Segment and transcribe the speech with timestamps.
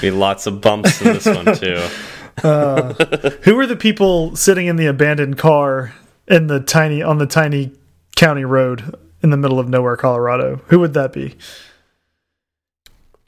[0.00, 1.86] Gonna be lots of bumps in this one too.
[2.44, 2.92] Uh,
[3.44, 5.94] who are the people sitting in the abandoned car
[6.28, 7.72] in the tiny on the tiny
[8.14, 10.60] county road in the middle of nowhere, Colorado?
[10.66, 11.34] Who would that be?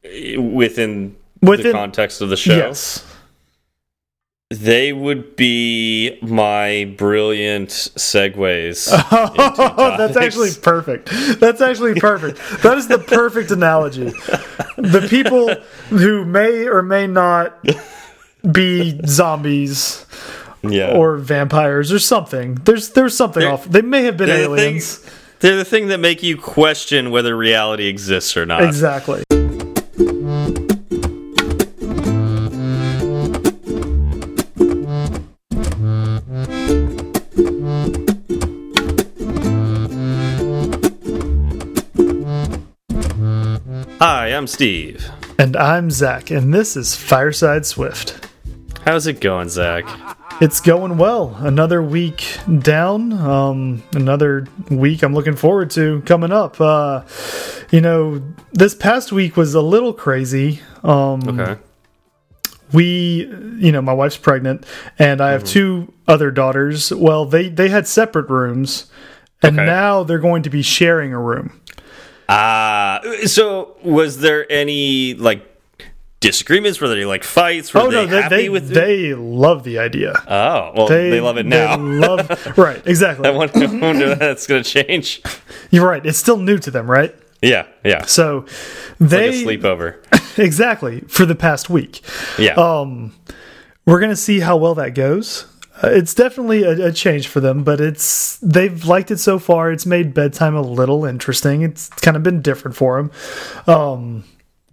[0.04, 3.02] Within, Within the context of the show, Yes.
[4.50, 8.88] They would be my brilliant segues.
[9.10, 11.10] Oh, that's actually perfect.
[11.38, 12.38] That's actually perfect.
[12.62, 14.10] That is the perfect analogy.
[14.76, 15.54] The people
[15.96, 17.62] who may or may not
[18.50, 20.06] be zombies
[20.62, 22.54] yeah, or vampires or something.
[22.56, 23.64] There's there's something They're- off.
[23.66, 25.06] They may have been they're the thing- aliens.
[25.40, 28.64] they're the thing that make you question whether reality exists or not.
[28.64, 29.22] Exactly.
[44.00, 45.08] Hi, I'm Steve.
[45.38, 48.28] And I'm Zach, and this is Fireside Swift.
[48.84, 49.84] How's it going, Zach?
[50.40, 51.34] It's going well.
[51.40, 53.12] Another week down.
[53.12, 56.60] Um, another week I'm looking forward to coming up.
[56.60, 57.02] Uh,
[57.70, 60.60] you know, this past week was a little crazy.
[60.84, 61.60] Um, Okay.
[62.72, 63.26] we
[63.58, 64.64] you know my wife's pregnant
[64.98, 68.90] and i have two other daughters well they they had separate rooms
[69.42, 69.66] and Okay.
[69.66, 71.60] now they're going to be sharing a room
[72.28, 75.44] Ah, so was there any like
[76.20, 76.80] disagreements?
[76.80, 77.72] Were there like fights?
[77.72, 81.20] Were oh they no they happy they, with they love the idea Oh, well, they,
[81.20, 81.76] love it now.
[81.76, 85.22] they love right exactly I wonder, I wonder if that's going to change.
[85.70, 88.04] you're right it's still new to them right Yeah, yeah.
[88.04, 88.44] so
[88.98, 89.96] Like they a sleepover.
[90.38, 92.02] exactly for the past week
[92.36, 92.54] Yeah.
[92.54, 93.14] um
[93.86, 97.64] we're gonna see how well that goes uh, it's definitely a, a change for them
[97.64, 99.70] but it's they've liked it so far.
[99.72, 101.62] It's made bedtime a little interesting.
[101.62, 103.10] It's kind of been different for them
[103.66, 104.24] um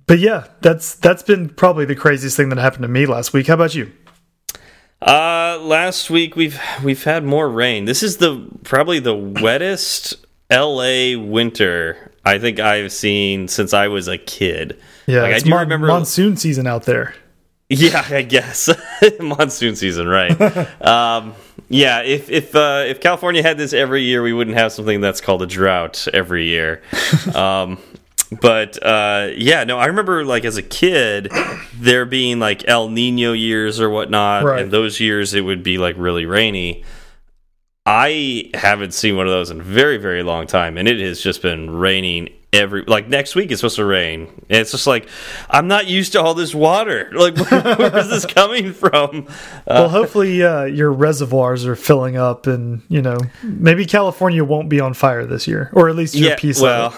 [0.08, 3.48] but yeah that's that's been probably the craziest thing that happened to me last week.
[3.48, 3.92] How about you?
[5.02, 7.86] Uh, last week we've we've had more rain.
[7.86, 10.16] This is the probably the wettest
[10.52, 14.80] LA winter I think I've seen since I was a kid.
[15.06, 17.14] yeah Like, I it's do remember- monsoon season out there
[17.70, 18.70] Yeah, I guess
[19.20, 20.40] monsoon season, right?
[20.82, 21.34] um,
[21.68, 25.20] yeah, if if uh, if California had this every year, we wouldn't have something that's
[25.20, 26.84] called a drought every year.
[27.36, 27.80] um,
[28.42, 31.32] but uh, yeah, no, I remember like as a kid,
[31.74, 34.62] there being like El Nino years or whatnot, Right.
[34.62, 36.84] and those years it would be like really rainy.
[37.88, 41.22] I haven't seen one of those in a very, very long time, and it has
[41.22, 44.28] just been raining every like next week it's supposed to rain.
[44.50, 45.08] And it's just like
[45.50, 47.12] I'm not used to all this water.
[47.16, 49.26] Like where, where is this coming from?
[49.68, 54.70] well Uh, hopefully uh, your reservoirs are filling up and you know maybe california won't
[54.70, 56.94] be on fire this year or at least your yeah, piece well, of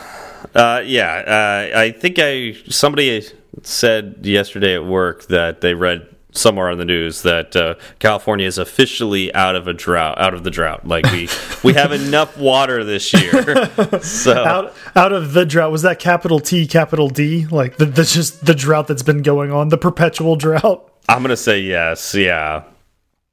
[0.45, 0.55] it.
[0.55, 1.69] uh, yeah.
[1.73, 3.23] Uh, I think I somebody
[3.63, 8.57] said yesterday at work that they read somewhere on the news that uh, California is
[8.57, 10.87] officially out of a drought, out of the drought.
[10.87, 11.29] Like we
[11.63, 13.69] we have enough water this year.
[14.01, 18.03] so out out of the drought was that capital T capital D like the, the
[18.03, 22.63] just the drought that's been going on the perpetual drought I'm gonna say yes, yeah.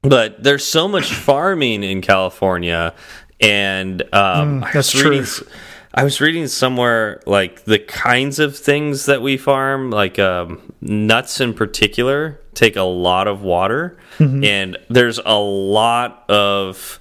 [0.01, 2.93] But there's so much farming in California,
[3.41, 5.47] and um, I Mm, that's was reading, true.
[5.93, 11.41] I was reading somewhere like the kinds of things that we farm, like um, nuts
[11.41, 14.43] in particular, take a lot of water, Mm-hmm.
[14.45, 16.99] and there's a lot of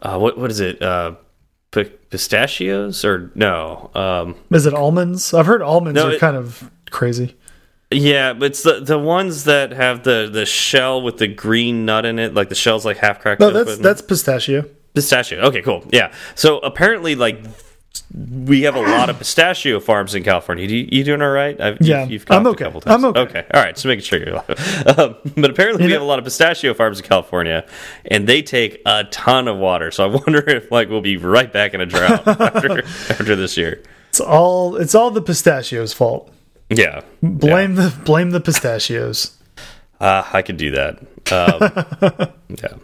[0.00, 0.80] uh, what what is it?
[0.80, 1.16] Uh,
[2.10, 3.90] pistachios or no?
[3.94, 7.36] Um, is it almonds I've heard almonds No, are it- kind of crazy
[7.90, 12.04] Yeah, but it's the the ones that have the the shell with the green nut
[12.06, 13.40] in it, like the shell's like half cracked.
[13.40, 15.40] no that's that's pistachio pistachio.
[15.48, 15.84] Okay, cool.
[15.90, 16.12] Yeah.
[16.36, 17.42] So apparently, like
[18.12, 20.66] we have a lot of pistachio farms in California.
[20.66, 21.60] You, you doing all right?
[21.60, 22.64] I've, Yeah, you've, you've I'm okay.
[22.64, 23.04] A couple times.
[23.04, 23.20] I'm okay.
[23.20, 23.46] Okay.
[23.52, 23.76] All right.
[23.76, 24.84] So making sure you're alive.
[24.98, 27.66] Um, but apparently, we know- have a lot of pistachio farms in California,
[28.10, 29.90] and they take a ton of water.
[29.90, 33.56] So I wonder if like we'll be right back in a drought after after this
[33.56, 33.82] year.
[34.10, 36.30] it's all it's all the pistachios fault
[36.70, 37.00] Yeah.
[37.22, 39.36] blame the blame the pistachios
[40.00, 40.98] Uh, I could do that.
[41.32, 42.74] Um, yeah.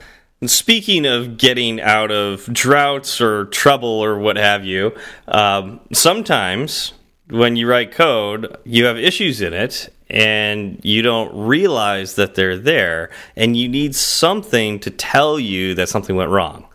[0.41, 4.95] And Speaking of getting out of droughts or trouble or what have you,
[5.29, 6.95] um, sometimes
[7.29, 12.57] when you write code, you have issues in it and you don't realize that they're
[12.57, 16.67] there, and you need something to tell you that something went wrong.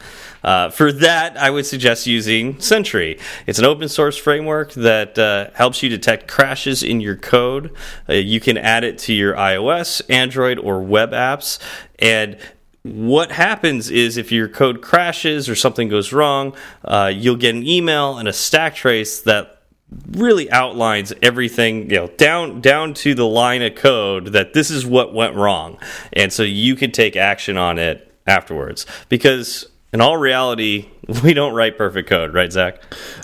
[0.41, 3.19] Uh, for that, I would suggest using Sentry.
[3.47, 7.75] It's an open source framework that uh, helps you detect crashes in your code.
[8.07, 11.59] Uh, you can add it to your iOS, Android, or web apps.
[11.99, 12.37] And
[12.85, 17.65] what happens is if your code crashes or something goes wrong, uh, you'll get an
[17.65, 19.63] email and a stack trace that
[20.11, 24.85] really outlines everything you know down down to the line of code that this is
[24.85, 25.79] what went wrong.
[26.13, 28.85] And so you can take action on it afterwards.
[29.09, 30.89] Because in all reality
[31.23, 32.81] we don't write perfect code right zach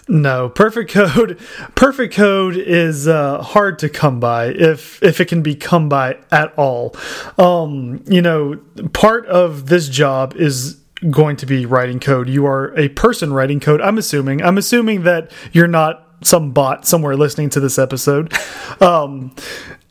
[0.07, 1.38] no perfect code
[1.75, 6.18] perfect code is uh, hard to come by if if it can be come by
[6.31, 6.95] at all
[7.38, 8.57] um you know
[8.94, 10.79] part of this job is
[11.09, 15.03] going to be writing code you are a person writing code i'm assuming i'm assuming
[15.03, 18.33] that you're not some bot somewhere listening to this episode.
[18.79, 19.35] Um,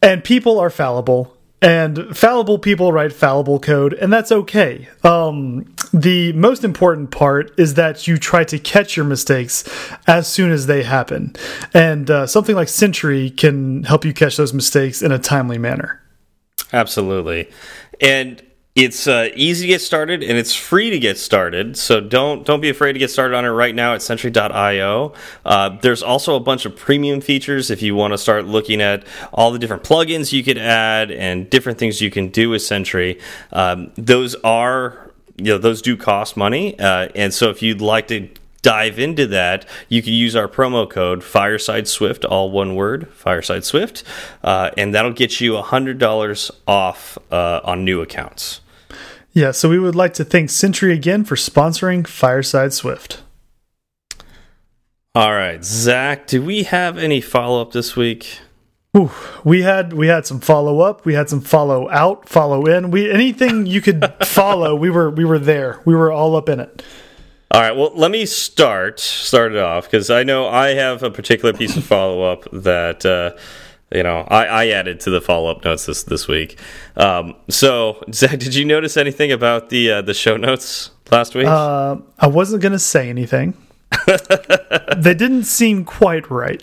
[0.03, 1.37] and people are fallible.
[1.63, 4.89] And fallible people write fallible code, and that's okay.
[5.05, 9.69] Um, the most important part is that you try to catch your mistakes
[10.07, 11.37] as soon as they happen.
[11.75, 16.01] And uh, something like Sentry can help you catch those mistakes in a timely manner.
[16.73, 17.51] Absolutely.
[18.01, 18.43] And
[18.81, 21.77] it's uh, easy to get started and it's free to get started.
[21.77, 25.13] So don't don't be afraid to get started on it right now at Sentry.io.
[25.45, 29.05] Uh, there's also a bunch of premium features if you want to start looking at
[29.35, 33.21] all the different plugins you could add and different things you can do with Sentry.
[33.53, 38.09] Um, those are you know those do cost money, uh, and so if you'd like
[38.09, 38.31] to
[38.63, 43.65] dive into that, you can use our promo code Fireside Swift, all one word, Fireside
[43.65, 44.05] Swift,
[44.43, 48.63] uh, and that'll get you hundred dollars off uh, on new accounts.
[49.41, 53.23] Yeah, so we would like to thank Sentry again for sponsoring Fireside Swift.
[55.15, 58.41] All right, Zach, do we have any follow up this week?
[58.95, 59.11] Ooh,
[59.43, 62.91] we had we had some follow up, we had some follow out, follow in.
[62.91, 65.81] We anything you could follow, we were we were there.
[65.87, 66.83] We were all up in it.
[67.51, 67.75] All right.
[67.75, 71.79] Well, let me start start it off because I know I have a particular piece
[71.79, 73.39] of follow up that uh,
[73.93, 76.59] you know I, I, added to the follow up notes this this week.
[76.97, 81.47] Um, so, Zach, did you notice anything about the uh, the show notes last week?
[81.47, 83.55] Uh, I wasn't going to say anything.
[84.97, 86.63] they didn't seem quite right.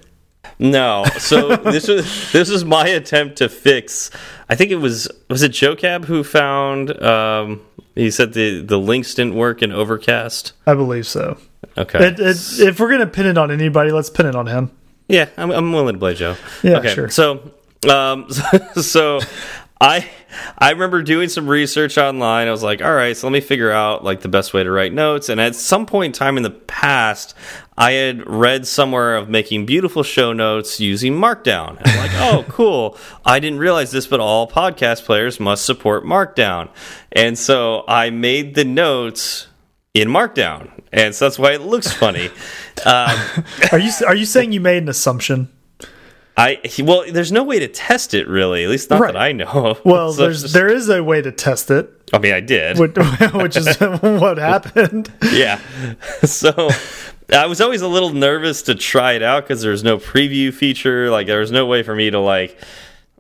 [0.60, 1.06] No.
[1.20, 4.10] So this was this was my attempt to fix.
[4.50, 7.02] I think it was was it Joe Cab who found.
[7.02, 7.62] Um,
[7.96, 10.54] he said the the links didn't work in Overcast.
[10.66, 11.38] I believe so.
[11.78, 12.08] Okay.
[12.08, 14.72] It, it, if we're gonna pin it on anybody, let's pin it on him.
[15.08, 16.36] Yeah, I'm, I'm willing to play Joe.
[16.64, 16.94] Yeah, okay.
[16.94, 17.10] sure.
[17.10, 17.52] So,
[17.90, 18.28] um,
[18.76, 19.20] so
[19.80, 20.10] I
[20.58, 22.48] I remember doing some research online.
[22.48, 24.72] I was like, all right, so let me figure out like the best way to
[24.72, 25.30] write notes.
[25.30, 27.36] And at some point in time in the past,
[27.78, 31.78] I had read somewhere of making beautiful show notes using Markdown.
[31.80, 32.98] And I'm like, oh, cool.
[33.26, 36.70] I didn't realize this, but all podcast players must support Markdown.
[37.12, 39.47] And so I made the notes
[40.02, 42.30] in Markdown, and so that's why it looks funny.
[42.86, 45.50] Um, are you are you saying you made an assumption?
[46.38, 49.14] I well, there's no way to test it really, at least not right.
[49.14, 49.78] that I know.
[49.84, 51.90] Well, so there's just, there is a way to test it.
[52.14, 52.96] I mean, I did, which,
[53.34, 55.12] which is what happened.
[55.32, 55.60] Yeah.
[56.24, 56.70] So
[57.34, 61.10] I was always a little nervous to try it out because there's no preview feature.
[61.10, 62.58] Like there was no way for me to like.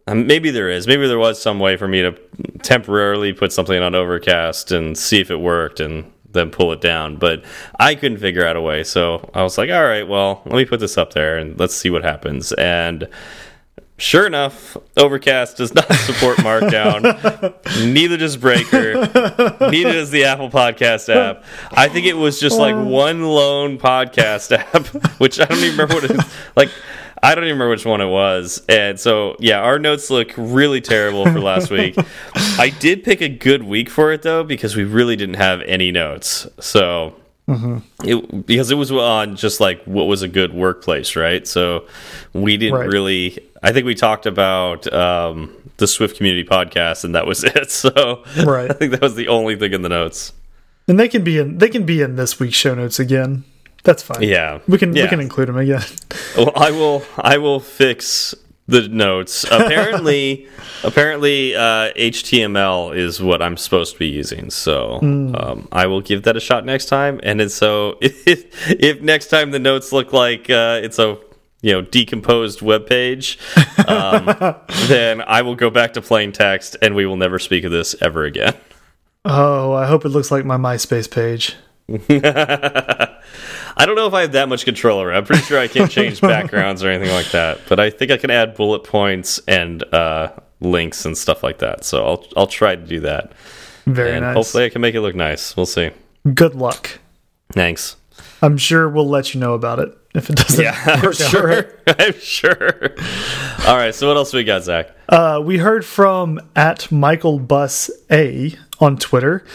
[0.05, 0.87] Um, maybe there is.
[0.87, 2.17] Maybe there was some way for me to
[2.61, 7.17] temporarily put something on Overcast and see if it worked, and then pull it down.
[7.17, 7.43] But
[7.79, 10.65] I couldn't figure out a way, so I was like, all right, well, let me
[10.65, 12.51] put this up there and let's see what happens.
[12.53, 13.07] And
[13.97, 17.03] sure enough, Overcast does not support Markdown.
[17.93, 18.93] neither does Breaker.
[19.69, 21.43] neither does the Apple Podcast app.
[21.71, 24.85] I think it was just like one lone podcast app,
[25.19, 26.33] which I don't even remember what it is.
[26.55, 26.69] Like
[27.23, 28.61] I don't even remember which one it was.
[28.69, 31.95] And so, yeah, our notes look really terrible for last week.
[32.35, 35.91] I did pick a good week for it though because we really didn't have any
[35.91, 36.47] notes.
[36.59, 37.15] So,
[37.47, 37.81] mm -hmm.
[38.03, 41.47] it because it was on just like what was a good workplace, right?
[41.47, 41.85] So,
[42.33, 42.93] we didn't right.
[42.93, 43.39] really.
[43.63, 47.71] I think we talked about um, the Swift Community podcast, and that was it.
[47.71, 48.69] So, right.
[48.71, 50.33] I think that was the only thing in the notes.
[50.87, 51.57] And they can be in.
[51.57, 53.43] They can be in this week's show notes again.
[53.87, 54.21] That's fine.
[54.21, 55.03] Yeah, we can yeah.
[55.03, 55.81] we can include them again.
[56.35, 58.35] well, I will I will fix
[58.67, 59.43] the notes.
[59.49, 60.45] Apparently,
[60.83, 64.49] apparently uh, HTML is what I'm supposed to be using.
[64.49, 65.41] So mm.
[65.41, 67.21] um, I will give that a shot next time.
[67.23, 71.17] And so if if next time the notes look like uh, it's a
[71.61, 73.39] you know decomposed web page,
[73.87, 74.25] um,
[74.87, 77.95] then I will go back to plain text, and we will never speak of this
[78.01, 78.53] ever again.
[79.23, 81.55] Oh, I hope it looks like my MySpace page.
[83.77, 85.15] I don't know if I have that much control over it.
[85.15, 87.61] I'm pretty sure I can't change backgrounds or anything like that.
[87.69, 91.83] But I think I can add bullet points and uh, links and stuff like that.
[91.85, 93.33] So I'll I'll try to do that.
[93.85, 94.35] Very and nice.
[94.35, 95.55] Hopefully I can make it look nice.
[95.55, 95.91] We'll see.
[96.33, 96.99] Good luck.
[97.53, 97.95] Thanks.
[98.41, 100.63] I'm sure we'll let you know about it if it doesn't.
[100.63, 101.71] Yeah, I'm sure.
[101.87, 102.95] I'm sure.
[103.65, 103.95] All right.
[103.95, 104.91] So what else we got, Zach?
[105.09, 109.45] Uh, we heard from at Michael Bus A on Twitter.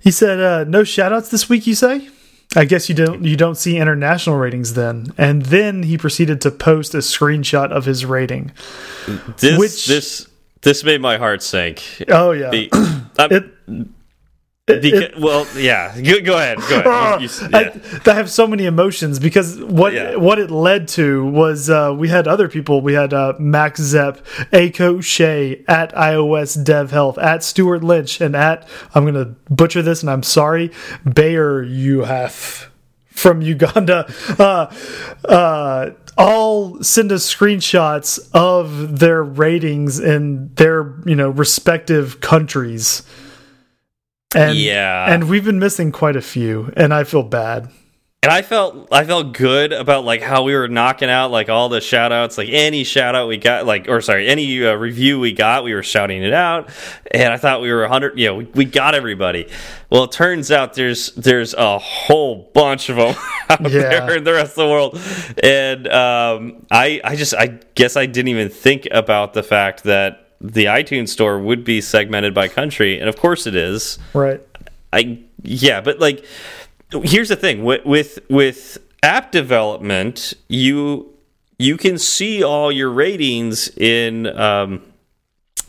[0.00, 2.08] He said, uh, "No shoutouts this week." You say?
[2.54, 5.12] I guess you don't you don't see international ratings then.
[5.16, 8.52] And then he proceeded to post a screenshot of his rating.
[9.38, 10.28] This Which- this
[10.62, 11.82] this made my heart sink.
[12.08, 12.50] Oh yeah.
[12.50, 12.70] Be-
[14.68, 16.00] It, well, yeah.
[16.00, 16.58] Go, go ahead.
[16.68, 17.20] Go ahead.
[17.22, 17.98] You- you- yeah.
[18.06, 20.14] I, I have so many emotions because what Yeah.
[20.14, 22.80] what it led to was uh, we had other people.
[22.80, 28.36] We had uh, Max Zepp, Aiko Shea at iOS Dev Health, at Stewart Lynch, and
[28.36, 30.70] at I'm going to butcher this, and I'm sorry,
[31.12, 32.68] Bayer Uhaf
[33.10, 34.06] from Uganda.
[34.38, 34.72] Uh,
[35.28, 43.02] uh, all send us screenshots of their ratings in their you know respective countries.
[44.34, 45.12] And, Yeah.
[45.12, 47.68] and we've been missing quite a few, and I feel bad.
[48.24, 51.68] And I felt I felt good about like how we were knocking out like all
[51.68, 55.18] the shout outs, like any shout out we got, like or sorry, any uh, review
[55.18, 56.70] we got, we were shouting it out.
[57.10, 59.48] And I thought we were 100, you know, we, we got everybody.
[59.90, 63.16] Well, it turns out there's there's a whole bunch of them
[63.50, 64.06] out Yeah.
[64.06, 65.00] there in the rest of the world.
[65.42, 70.21] And um, I I just I guess I didn't even think about the fact that
[70.42, 73.98] the iTunes store would be segmented by country, and of course it is.
[74.12, 74.40] Right.
[74.92, 76.24] I yeah, but like
[76.90, 81.14] here's the thing with with with app development, you
[81.58, 84.82] you can see all your ratings in um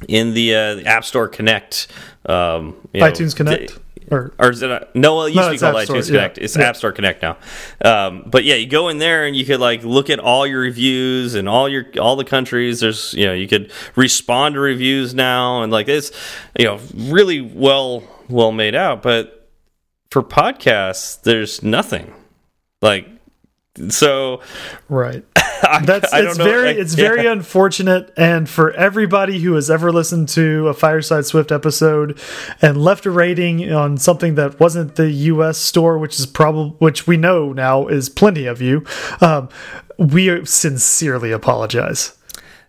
[0.07, 1.87] in the uh, the App Store Connect
[2.25, 3.77] um you know, iTunes Connect.
[4.11, 5.15] Or or is it a, no?
[5.15, 6.15] Well, it used No, to be called App Store, iTunes yeah.
[6.17, 6.37] Connect.
[6.39, 6.63] It's Yeah.
[6.65, 7.37] App Store Connect now.
[7.83, 10.59] Um, but yeah, you go in there and you could like look at all your
[10.61, 12.81] reviews and all your all the countries.
[12.81, 16.11] There's you know you could respond to reviews now and like it's
[16.59, 19.01] you know really well well made out.
[19.01, 19.49] But
[20.09, 22.13] for podcasts, there's nothing
[22.81, 23.07] like
[23.89, 24.41] so.
[24.89, 25.23] right.
[25.65, 27.07] I, That's I it's know, very I- it's yeah.
[27.07, 32.19] very unfortunate and for everybody who has ever listened to a Fireside Swift episode
[32.61, 37.07] and left a rating on something that wasn't the US store which is probably which
[37.07, 38.83] we know now is plenty of you
[39.21, 39.47] um,
[39.97, 42.17] we sincerely apologize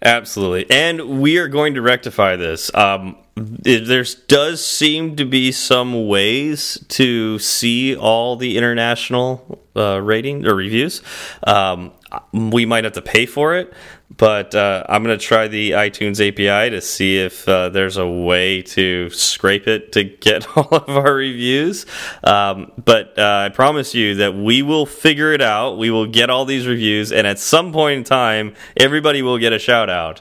[0.05, 0.67] Absolutely.
[0.71, 2.73] And we are going to rectify this.
[2.75, 10.47] Um, there does seem to be some ways to see all the international uh, rating
[10.47, 11.01] or reviews.
[11.47, 11.93] Um,
[12.33, 13.73] we might have to pay for it,
[14.17, 18.07] but uh, I'm going to try the iTunes API to see if uh, there's a
[18.07, 21.87] way to scrape it to get all of our reviews.
[22.23, 25.79] Um, but uh, I promise you that we will figure it out.
[25.79, 29.53] We will get all these reviews, and at some point in time, everybody will get
[29.53, 30.21] a shout out.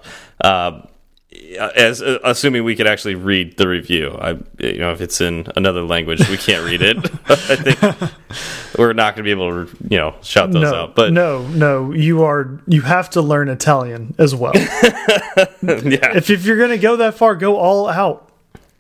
[1.58, 4.18] Uh, as uh, assuming we could actually read the review.
[4.20, 6.98] I, you know, if it's in another language, we can't read it.
[7.28, 8.12] I think
[8.78, 10.96] we're not going to be able to, you know, shout those no out.
[10.96, 14.64] But no no you are you have to learn Italian as well yeah,
[15.62, 18.34] if, if you're gonna go that far go all out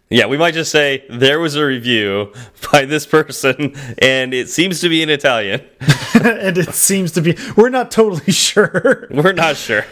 [0.10, 2.34] yeah, we might just say there was a review
[2.72, 5.62] by this person, and it seems to be in Italian.
[6.14, 9.86] and it seems to be we're not totally sure We're not sure.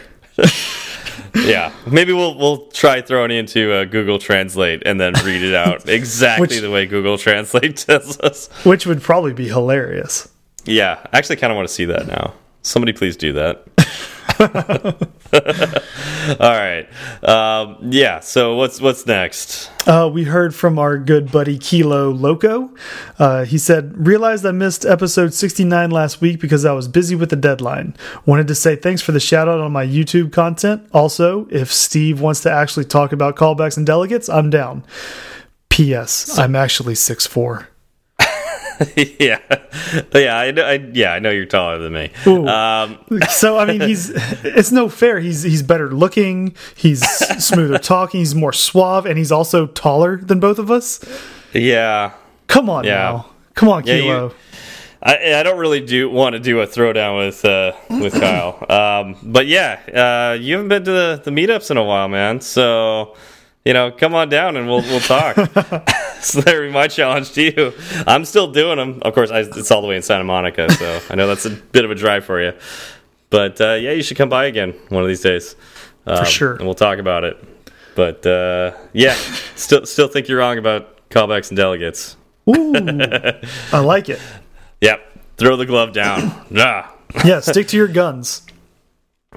[1.34, 5.54] Yeah, maybe we'll we'll try throwing it into uh, Google Translate and then read it
[5.54, 8.48] out exactly Which- the way Google Translate tells us.
[8.64, 10.28] which would probably be hilarious
[10.64, 12.34] Yeah, I actually kind of want to see that now.
[12.62, 13.64] Somebody please do that.
[14.40, 14.46] All
[16.38, 16.86] right.
[17.22, 18.20] Um, yeah.
[18.20, 19.70] So what's what's next?
[19.86, 22.70] Uh, we heard from our good buddy Kilo Loco.
[23.18, 27.30] Uh, he said, Realized I missed episode 69 last week because I was busy with
[27.30, 27.96] the deadline.
[28.26, 30.86] Wanted to say thanks for the shout out on my YouTube content.
[30.92, 34.84] Also, if Steve wants to actually talk about callbacks and delegates, I'm down.
[35.70, 36.38] P.S.
[36.38, 37.66] I'm actually 6'4.
[39.20, 39.38] yeah,
[40.14, 40.36] yeah.
[40.36, 41.12] I, know- I yeah.
[41.12, 42.10] I know you're taller than me.
[42.26, 42.98] Um,
[43.30, 44.10] So I mean, he's
[44.44, 45.20] it's no fair.
[45.20, 46.54] He's he's better looking.
[46.76, 47.00] He's
[47.44, 48.20] smoother talking.
[48.20, 51.00] He's more suave, and he's also taller than both of us.
[51.52, 52.12] yeah.
[52.48, 52.92] Come on Yeah.
[52.94, 54.34] now, come on, Yeah, you- Kilo.
[55.04, 59.16] I, I don't really do want to do a throwdown with uh, with Kyle, um,
[59.22, 59.80] but yeah,
[60.32, 62.40] uh, you haven't been to the, the meetups in a while, man.
[62.40, 63.16] So
[63.64, 65.36] you know, come on down and we'll we'll talk.
[66.20, 67.72] so there be my challenge to you.
[68.06, 69.00] I'm still doing them.
[69.02, 71.50] Of course, I, it's all the way in Santa Monica, so I know that's a
[71.50, 72.52] bit of a drive for you.
[73.30, 75.56] But uh, yeah, you should come by again one of these days
[76.06, 76.54] um, sure.
[76.54, 77.42] and we'll talk about it.
[77.94, 79.14] But uh, yeah,
[79.54, 82.16] still still think you're wrong about callbacks and delegates.
[82.48, 82.74] Ooh,
[83.72, 84.20] I like it.
[84.82, 86.44] Yep, throw the glove down.
[86.56, 86.92] ah.
[87.24, 88.42] Yeah, stick to your guns.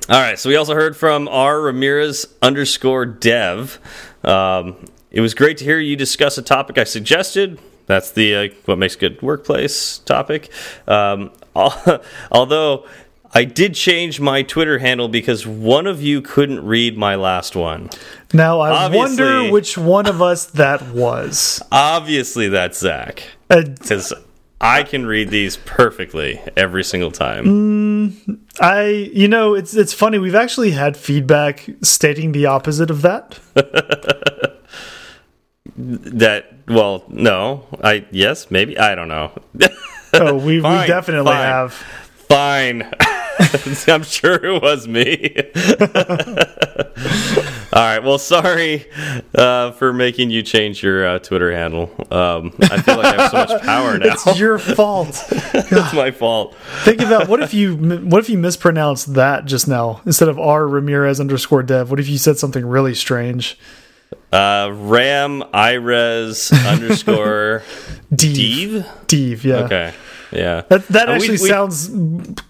[0.09, 3.79] All right, so we also heard from R Ramirez underscore dev.
[4.25, 4.75] Um,
[5.11, 7.59] it was great to hear you discuss a topic I suggested.
[7.85, 10.49] That's the uh, what makes good workplace topic.
[10.87, 12.01] Um, al-
[12.31, 12.85] although
[13.33, 17.89] I did change my Twitter handle because one of you couldn't read my last one.
[18.33, 21.61] Now I Obviously- wonder which one of us that was.
[21.71, 23.23] Obviously, that's Zach.
[23.49, 23.61] Uh,
[24.61, 27.45] I can read these perfectly every single time.
[27.45, 28.39] Mm.
[28.59, 30.17] I, you know, it's it's funny.
[30.17, 33.39] We've actually had feedback stating the opposite of that.
[35.75, 39.31] that well, no, I yes, maybe I don't know.
[40.13, 41.41] oh, we Fine, we definitely fine.
[41.41, 41.73] have.
[41.73, 42.93] Fine.
[43.87, 45.35] I'm sure it was me.
[47.75, 48.01] All right.
[48.01, 48.85] Well, sorry
[49.33, 51.91] uh, for making you change your uh, Twitter handle.
[52.09, 54.13] Um, I feel like I have so much power now.
[54.13, 55.25] It's your fault.
[55.29, 56.55] it's my fault.
[56.83, 60.65] Think about what if you what if you mispronounced that just now instead of R
[60.65, 61.89] Ramirez underscore dev.
[61.91, 63.59] What if you said something really strange?
[64.31, 67.63] Uh, Ram Ires underscore
[68.15, 68.35] Deve.
[68.35, 68.85] Deve.
[69.07, 69.43] Deve.
[69.43, 69.55] Yeah.
[69.57, 69.93] Okay.
[70.35, 70.61] Yeah.
[70.69, 71.89] That that Uh, we- actually we- sounds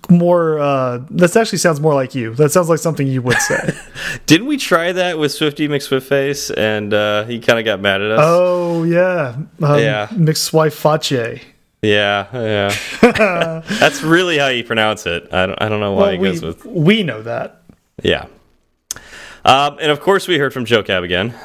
[0.09, 0.59] more.
[0.59, 2.33] Uh, that actually sounds more like you.
[2.35, 3.73] That sounds like something you would say.
[4.25, 8.11] Didn't we try that with Swifty McSwiftface and uh, he kind of got mad at
[8.11, 8.19] us?
[8.23, 9.35] oh yeah.
[9.61, 10.07] Um, Yeah.
[10.07, 11.41] Fache.
[11.81, 13.61] Yeah, yeah.
[13.79, 15.27] That's really how you pronounce it.
[15.31, 16.65] I don't, I don't know why Well, it we, goes with.
[16.65, 17.61] we know that
[18.01, 18.25] Yeah.
[19.43, 21.35] Um, and of course, we heard from Joe Cab again,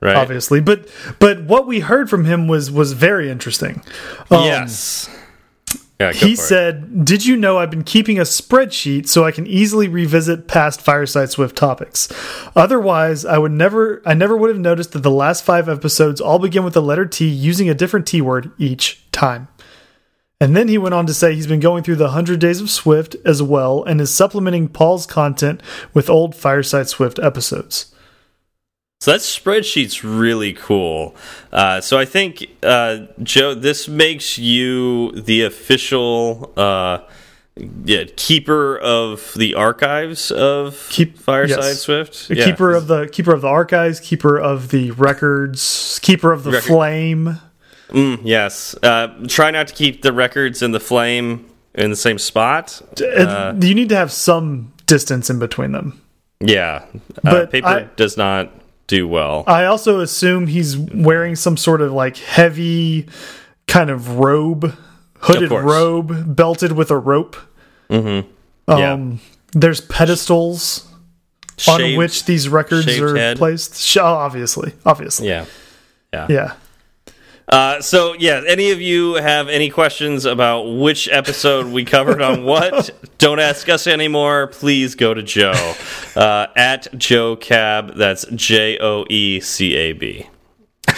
[0.00, 0.16] right?
[0.16, 0.88] obviously, but
[1.18, 3.82] but what we heard from him was was very interesting.
[4.30, 5.10] Um, yes.
[6.00, 9.86] Yeah, He said, Did you know I've been keeping a spreadsheet so I can easily
[9.86, 12.08] revisit past Fireside Swift topics?
[12.56, 16.38] Otherwise, I would never I never would have noticed that the last five episodes all
[16.38, 19.48] begin with the letter T using a different T word each time.
[20.40, 22.70] And then he went on to say he's been going through the 100 Days of
[22.70, 27.94] Swift as well and is supplementing Paul's content with old Fireside Swift episodes.
[29.02, 31.14] So that spreadsheet's really cool.
[31.50, 36.98] Uh, so I think, uh, Joe, this makes you the official uh,
[37.86, 41.80] yeah, keeper of the archives of Keep- Fireside yes.
[41.80, 42.28] Swift.
[42.28, 42.44] Yeah.
[42.44, 46.66] keeper of the keeper of the archives, keeper of the records, keeper of the Record-
[46.66, 47.38] flame.
[47.88, 48.74] Mm, yes.
[48.82, 52.82] Uh, try not to keep the records and the flame in the same spot.
[53.02, 55.98] Uh, you need to have some distance in between them.
[56.38, 56.84] Yeah.
[56.94, 58.52] uh, But paper I- does not
[58.90, 59.44] do well.
[59.46, 63.06] I also assume he's wearing some sort of like heavy
[63.66, 64.74] kind of robe,
[65.20, 65.64] hooded course.
[65.64, 67.36] robe, belted with a rope.
[67.88, 68.70] Mm-hmm.
[68.70, 69.20] Um,
[69.52, 70.86] There's pedestals
[71.68, 73.38] on which these records are head.
[73.38, 73.96] placed.
[73.96, 75.44] Oh, obviously, obviously, Yeah.
[76.12, 76.26] Yeah.
[76.28, 76.52] yeah.
[77.50, 82.44] Uh, so yeah, any of you have any questions about which episode we covered on
[82.44, 82.90] what?
[83.18, 84.46] Don't ask us anymore.
[84.46, 85.74] Please go to Joe
[86.16, 87.94] uh, at Joe Cab.
[87.96, 90.28] That's J O E C A B.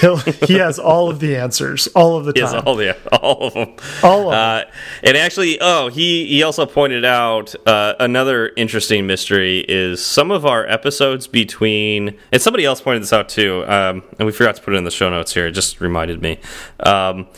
[0.03, 3.47] He'll, he has all of the answers all of the He has all the all
[3.47, 3.75] of them.
[4.03, 4.69] All of them.
[4.69, 4.71] Uh,
[5.05, 10.45] and actually, oh, he he also pointed out uh, another interesting mystery is some of
[10.45, 14.63] our episodes between, and somebody else pointed this out too, um, and we forgot to
[14.63, 15.47] put it in the show notes here.
[15.47, 16.41] It just reminded me.
[16.81, 17.29] Um,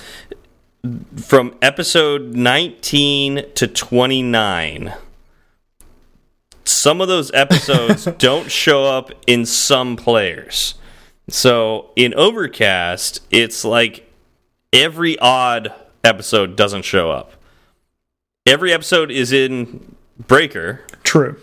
[1.16, 4.94] from episode 19 to 29
[6.64, 10.74] some of those episodes don't show up in some players
[11.28, 14.10] so in overcast it's like
[14.72, 17.32] every odd episode doesn't show up.
[18.46, 20.82] Every episode is in Breaker.
[21.02, 21.40] True.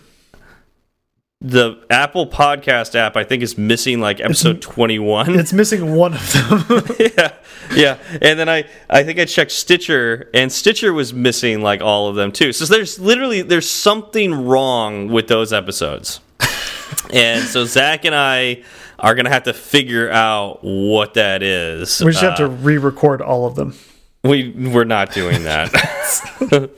[1.44, 5.34] The Apple Podcast app, I think, is missing like episode twenty one.
[5.40, 6.84] It's missing one of them.
[7.18, 7.34] yeah,
[7.74, 7.98] yeah.
[8.22, 12.16] And then I, I think I checked Stitcher, and Stitcher was missing like all of
[12.16, 12.54] them too.
[12.54, 16.20] So there's literally there's something wrong with those episodes.
[17.12, 18.62] and so Zach and I
[19.02, 22.02] are gonna have to figure out what that is.
[22.02, 23.74] we just have Uh, to re-record all of them.
[24.24, 25.72] We we're not doing that.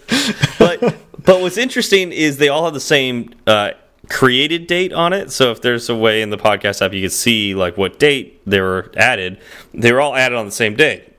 [0.59, 0.79] but
[1.23, 3.71] but what's interesting is they all have the same uh,
[4.09, 5.31] created date on it.
[5.31, 8.41] So if there's a way in the podcast app you can see like what date
[8.49, 9.39] they were added,
[9.73, 11.09] they were all added on the same day.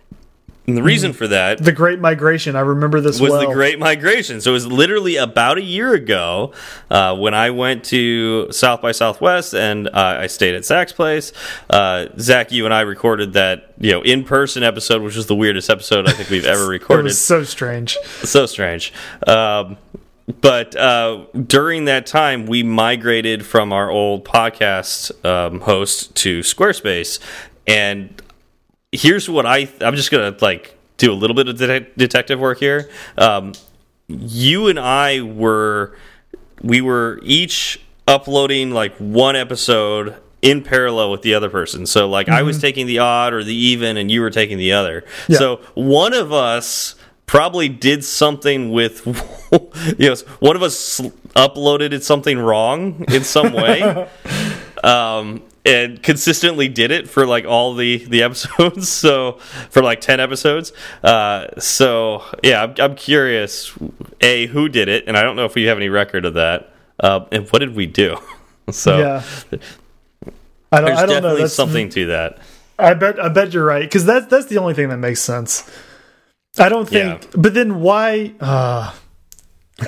[0.66, 2.56] And the reason for that The Great Migration.
[2.56, 3.46] I remember this was well.
[3.46, 4.40] the Great Migration.
[4.40, 6.52] So it was literally about a year ago
[6.90, 11.32] uh, when I went to South by Southwest and uh, I stayed at Zach's place.
[11.68, 15.34] Uh, Zach, you and I recorded that you know in person episode, which was the
[15.34, 17.04] weirdest episode I think we've ever It recorded.
[17.04, 17.98] was so strange.
[18.22, 18.92] so strange.
[19.26, 19.76] Um,
[20.40, 27.18] but uh, during that time, we migrated from our old podcast um, host to Squarespace,
[27.66, 28.22] and
[28.94, 32.58] here's what I I'm just gonna like do a little bit of det detective work
[32.58, 32.90] here.
[33.18, 33.52] Um,
[34.08, 35.96] you and I were
[36.62, 41.86] we were each uploading like one episode in parallel with the other person.
[41.86, 44.72] So like I was taking the odd or the even and you were taking the
[44.72, 45.04] other.
[45.26, 45.38] Yeah.
[45.38, 49.06] So one of us probably did something with
[49.98, 51.00] you know one of us
[51.34, 54.08] uploaded something wrong in some way.
[54.84, 58.88] um and consistently did it for like all the the episodes.
[59.04, 59.32] So
[59.70, 60.72] for like ten episodes.
[61.02, 63.76] Uh, so yeah, I'm, I'm curious.
[64.20, 66.70] A who did it, and I don't know if we have any record of that.
[67.00, 68.16] Uh, and what did we do?
[68.70, 69.22] So yeah.
[70.72, 71.14] I don't, there's I don't know.
[71.20, 72.38] definitely That's, something to that.
[72.78, 75.70] I bet I bet you're right because that's that's the only thing that makes sense.
[76.58, 77.28] I don't think, Yeah.
[77.36, 78.32] but then why?
[78.40, 78.92] Uh,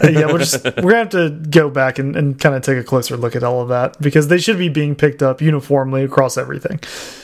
[0.03, 2.83] yeah, we're just we're gonna have to go back and, and kind of take a
[2.85, 6.37] closer look at all of that because they should be being picked up uniformly across
[6.37, 6.81] everything.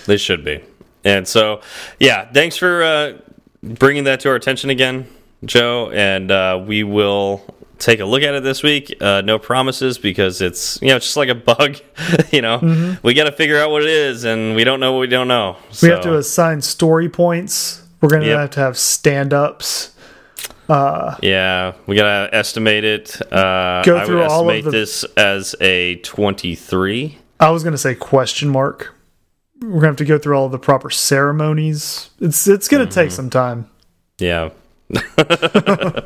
[0.06, 0.62] They should be.
[1.04, 1.60] And so,
[1.98, 3.18] yeah, thanks for uh,
[3.62, 5.08] bringing that to our attention again,
[5.44, 5.90] Joe.
[5.90, 7.44] And uh, we will
[7.80, 8.94] take a look at it this week.
[9.00, 11.78] Uh, no promises because it's you know it's just like a bug.
[12.30, 15.00] you know, we got to figure out what it is, and we don't know what
[15.00, 15.56] we don't know.
[15.82, 17.82] We have to assign story points.
[18.00, 18.38] We're gonna Yep.
[18.38, 19.91] have to have stand ups.
[20.68, 23.20] Yeah, we gotta estimate it.
[23.32, 27.18] Uh, Go I through would all of estimate the- this as a twenty-three.
[27.40, 28.94] I was gonna say question mark.
[29.60, 32.10] We're gonna have to go through all the proper ceremonies.
[32.20, 33.68] It's it's gonna take some time.
[34.18, 34.50] Yeah.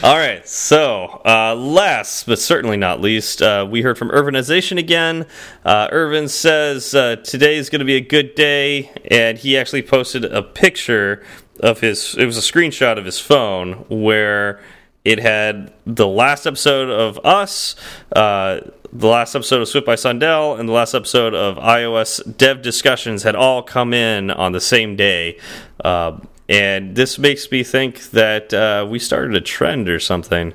[0.00, 0.46] All right.
[0.48, 5.26] So, uh, last but certainly not least, uh, we heard from Urbanization again.
[5.64, 9.82] Uh, Irvin says uh, today is going to be a good day, and he actually
[9.82, 11.24] posted a picture
[11.60, 12.14] of his.
[12.16, 14.60] It was a screenshot of his phone where
[15.04, 17.76] it had the last episode of us,
[18.14, 18.60] uh,
[18.92, 23.22] the last episode of Swift by Sundell, and the last episode of iOS Dev Discussions
[23.22, 25.38] had all come in on the same day.
[25.84, 26.18] Uh,
[26.48, 30.54] and this makes me think that uh, we started a trend or something.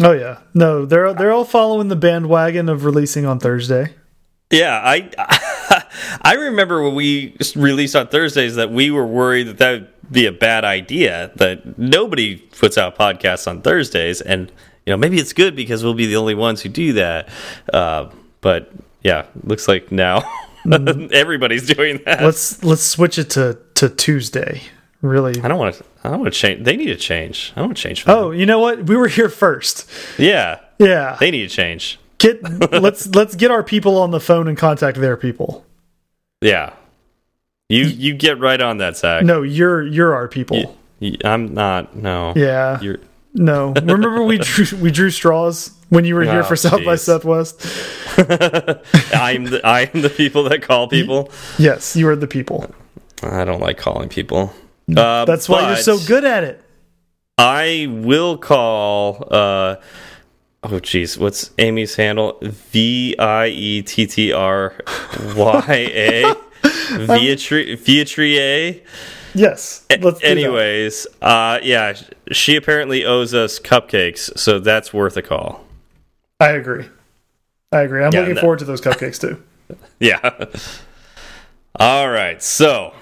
[0.00, 3.94] Oh yeah, no, they're they're all following the bandwagon of releasing on Thursday.
[4.50, 5.10] Yeah, I
[6.22, 10.32] I remember when we released on Thursdays that we were worried that that be a
[10.32, 11.30] bad idea.
[11.36, 14.50] That nobody puts out podcasts on Thursdays, and
[14.84, 17.28] you know maybe it's good because we'll be the only ones who do that.
[17.72, 18.70] Uh, but
[19.02, 20.22] yeah, looks like now
[21.12, 22.22] everybody's doing that.
[22.22, 24.62] Let's let's switch it to to Tuesday.
[25.02, 25.40] Really?
[25.42, 25.84] I don't want to.
[26.04, 26.64] I don't want to change.
[26.64, 27.52] They need to change.
[27.54, 28.02] I don't want to change.
[28.02, 28.18] For them.
[28.18, 28.84] Oh, you know what?
[28.84, 29.88] We were here first.
[30.18, 31.16] yeah, Yeah.
[31.20, 31.98] they need to change.
[32.18, 32.42] Get
[32.72, 35.64] let's let's get our people on the phone and contact their people.
[36.40, 36.72] Yeah,
[37.68, 39.24] you you get right on that, Zach.
[39.24, 40.76] No, you're you're our people.
[41.24, 41.94] I'm not.
[41.96, 42.32] No.
[42.36, 42.80] Yeah.
[42.80, 42.98] You're.
[43.34, 43.72] No.
[43.72, 46.96] Remember we drew we drew straws when you were here Oh, for South by.
[46.96, 47.60] Southwest?
[48.18, 51.30] I'm the I'm the people that call people.
[51.58, 52.72] Yes, you are the people.
[53.22, 54.52] I don't like calling people.
[54.94, 56.62] Uh, That's why you're so good at it.
[57.38, 59.26] I will call.
[59.30, 59.76] Uh,
[60.62, 62.38] oh, jeez, what's Amy's handle?
[62.42, 64.74] V i e t t r
[65.34, 66.34] y a.
[66.90, 68.82] Vietri Vietrie.
[69.34, 69.84] Yes.
[70.00, 70.22] Let's.
[70.22, 71.94] Anyways, uh, yeah,
[72.32, 75.64] she apparently owes us cupcakes, so that's worth a call.
[76.40, 76.88] I agree.
[77.72, 78.02] I agree.
[78.04, 79.42] I'm Yeah, looking forward to those cupcakes too.
[79.98, 80.46] Yeah.
[81.74, 82.40] All right.
[82.42, 82.94] So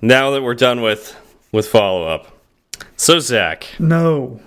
[0.00, 1.16] now that we're done with
[1.50, 2.28] with follow up,
[2.96, 4.40] so Zach, No.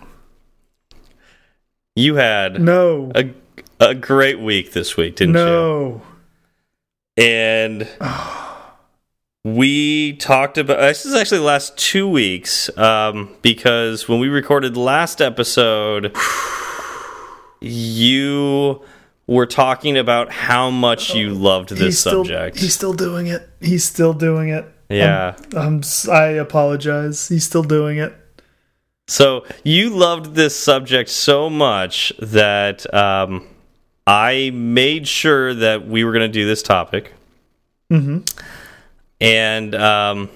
[1.95, 3.11] you had No.
[3.15, 3.31] a
[3.79, 6.01] a great week this week, didn't no.
[7.17, 7.23] you?
[7.23, 7.87] And
[9.45, 14.77] we talked about this is actually the last two weeks um, because when we recorded
[14.77, 16.15] last episode,
[17.59, 18.81] you
[19.27, 22.57] were talking about how much you loved this he's still, subject.
[22.59, 23.47] He's still doing it.
[23.61, 24.65] He's still doing it.
[24.89, 25.35] yeah.
[25.55, 27.27] I'm, s- I apologize.
[27.27, 28.13] He's still doing it.
[29.07, 33.45] So you loved this subject so much that um,
[34.07, 37.11] I made sure that we were going to do this topic,
[37.89, 38.19] hmm
[39.23, 40.29] and um,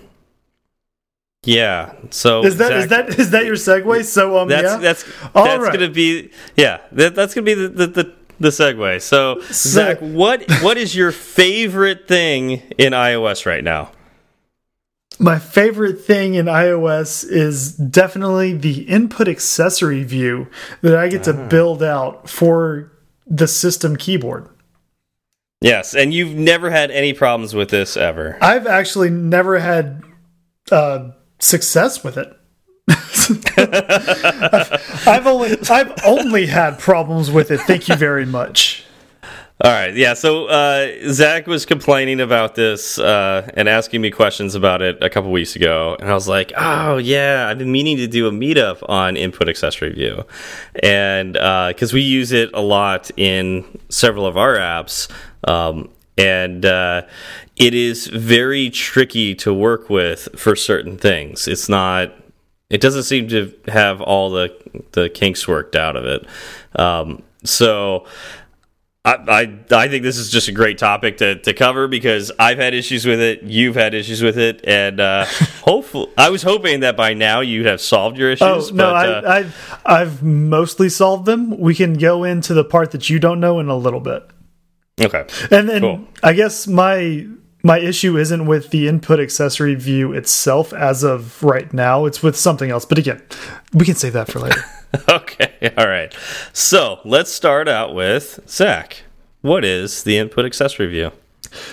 [1.43, 1.93] yeah.
[2.09, 4.03] So Is that is Zach, that is that your segue?
[4.05, 4.77] So um, that's yeah.
[4.77, 5.73] that's All that's right.
[5.73, 9.01] going to be yeah that, that's going to be the, the the the segue.
[9.01, 13.91] So Zach, what what is your favorite thing in iOS right now?
[15.19, 20.47] My favorite thing in iOS is definitely the input accessory view
[20.81, 21.47] that I get to Ah.
[21.47, 22.91] build out for
[23.25, 24.47] the system keyboard.
[25.61, 28.37] Yes, and you've never had any problems with this ever.
[28.41, 30.03] I've actually never had
[30.71, 32.33] uh, success with it.
[33.57, 37.59] I've, I've only I've only had problems with it.
[37.61, 38.85] Thank you very much.
[39.59, 40.13] All right, yeah.
[40.13, 45.09] So uh, Zach was complaining about this uh, and asking me questions about it a
[45.09, 48.31] couple weeks ago, and I was like, "Oh yeah, I've been meaning to do a
[48.31, 50.25] meetup on input accessory view,
[50.83, 55.09] and because we use it a lot in several of our apps,
[55.47, 55.89] um,
[56.19, 57.01] and uh,
[57.55, 61.47] it is very tricky to work with for certain things.
[61.47, 62.13] It's not."
[62.69, 64.53] It doesn't seem to have all the
[64.91, 66.27] the kinks worked out of it.
[66.75, 68.05] Um, so
[69.07, 69.13] I,
[69.71, 72.73] I, I think this is just a great topic to, to cover because I've had
[72.73, 75.25] issues with it, you've had issues with it, and uh,
[75.61, 78.69] hopefully, I was hoping that by now you'd have solved your issues.
[78.71, 81.57] Oh no, but, uh, I, I've I've mostly solved them.
[81.57, 84.27] We can go into the part that you don't know in a little bit.
[85.01, 86.07] okay, And then Cool.
[86.21, 87.27] I guess my
[87.67, 92.05] my issue isn't with the input accessory view itself as of right now.
[92.05, 92.85] It's with something else.
[92.85, 93.21] But again,
[93.73, 94.63] we can save that for later.
[95.09, 96.15] okay, all right.
[96.53, 99.03] So let's start out with Zach.
[99.41, 101.11] What is the input accessory view?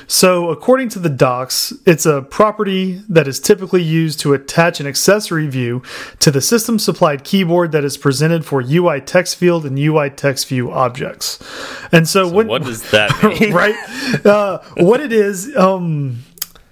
[0.06, 4.86] So, according to the docs, it's a property that is typically used to attach an
[4.86, 5.82] accessory view
[6.20, 10.48] to the system supplied keyboard that is presented for UI text field and UI text
[10.48, 11.38] view objects.
[11.92, 13.10] And so, what, What does that
[13.40, 13.52] mean?
[13.52, 13.74] right?
[14.24, 16.18] Uh, what it is, um,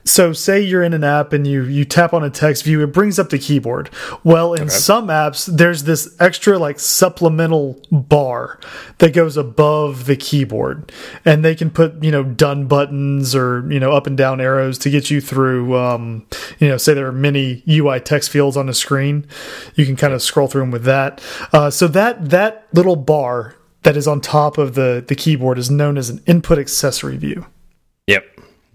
[0.05, 2.93] so say you're in an app and you you tap on a text view, it
[2.93, 3.91] brings up the keyboard.
[4.25, 8.59] Well, in some apps, there's this extra like supplemental bar
[8.99, 10.91] that goes above the keyboard,
[11.25, 14.79] and they can put you know done buttons or you know up and down arrows
[14.79, 15.77] to get you through.
[15.77, 16.27] Um,
[16.59, 19.27] you know, say there are many UI text fields on the screen,
[19.75, 21.23] you can kind of scroll through them with that.
[21.53, 25.71] Uh, so that that little bar that is on top of the the keyboard is
[25.71, 27.47] known as an input accessory view.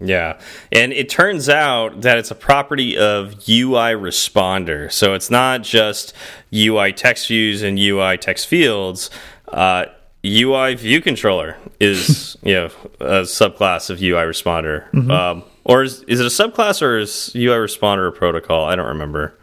[0.00, 0.38] Yeah.
[0.70, 4.90] And it turns out that it's a property of UI responder.
[4.92, 6.12] So it's not just
[6.54, 9.10] UI text views and UI text fields.
[9.48, 9.86] Uh,
[10.24, 12.66] UI view controller is you know
[13.00, 14.92] a subclass of UI responder.
[15.10, 18.64] Um, or is, is it a subclass or is UI responder a protocol?
[18.66, 19.34] I don't remember.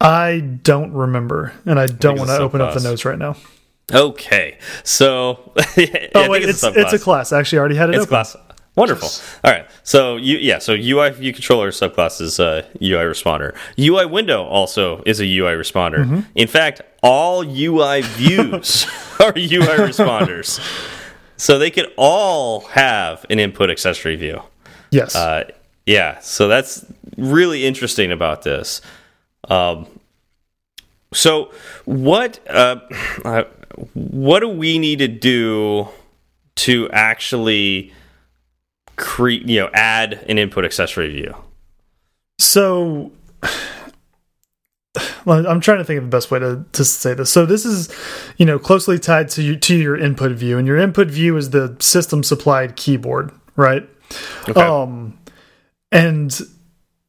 [0.00, 3.36] I don't remember, and I don't it's want to open up the notes right now.
[3.92, 4.58] Okay.
[4.82, 5.52] So
[6.14, 7.32] Oh wait, it's it's a class.
[7.32, 8.08] I Actually, I already had it It's open.
[8.08, 8.36] class.
[8.76, 9.08] Wonderful.
[9.44, 9.68] All right.
[9.84, 10.58] So you yeah.
[10.58, 13.54] So UI view controller subclass is uh, UI responder.
[13.78, 16.04] UI window also is a UI responder.
[16.04, 16.20] Mm-hmm.
[16.34, 18.84] In fact, all UI views
[19.20, 20.58] are UI responders.
[21.36, 24.42] So they could all have an input accessory view.
[24.90, 25.14] Yes.
[25.14, 25.44] Uh,
[25.86, 26.18] yeah.
[26.20, 26.84] So that's
[27.16, 28.80] really interesting about this.
[29.48, 29.86] Um,
[31.12, 31.52] so
[31.84, 32.80] what uh,
[33.24, 33.44] uh,
[33.94, 35.88] what do we need to do
[36.56, 37.92] to actually
[38.96, 41.34] create you know add an input accessory view?
[42.38, 43.12] so
[45.26, 47.30] I'm trying to think of the best way to, to say this.
[47.30, 47.92] So this is,
[48.36, 51.50] you know, closely tied to you, to your input view, and your input view is
[51.50, 53.88] the system supplied keyboard, right?
[54.48, 54.60] Okay.
[54.60, 55.18] Um,
[55.90, 56.38] and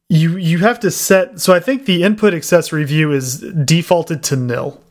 [0.08, 1.40] you you have to set.
[1.40, 4.82] So I think the input accessory view is defaulted to nil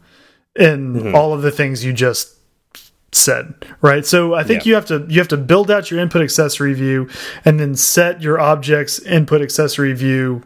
[0.56, 2.35] in all of the things you just
[3.16, 4.70] said right so i think Yeah.
[4.70, 7.10] you have to you have to build out your input accessory view
[7.46, 10.42] and then set your objects input accessory view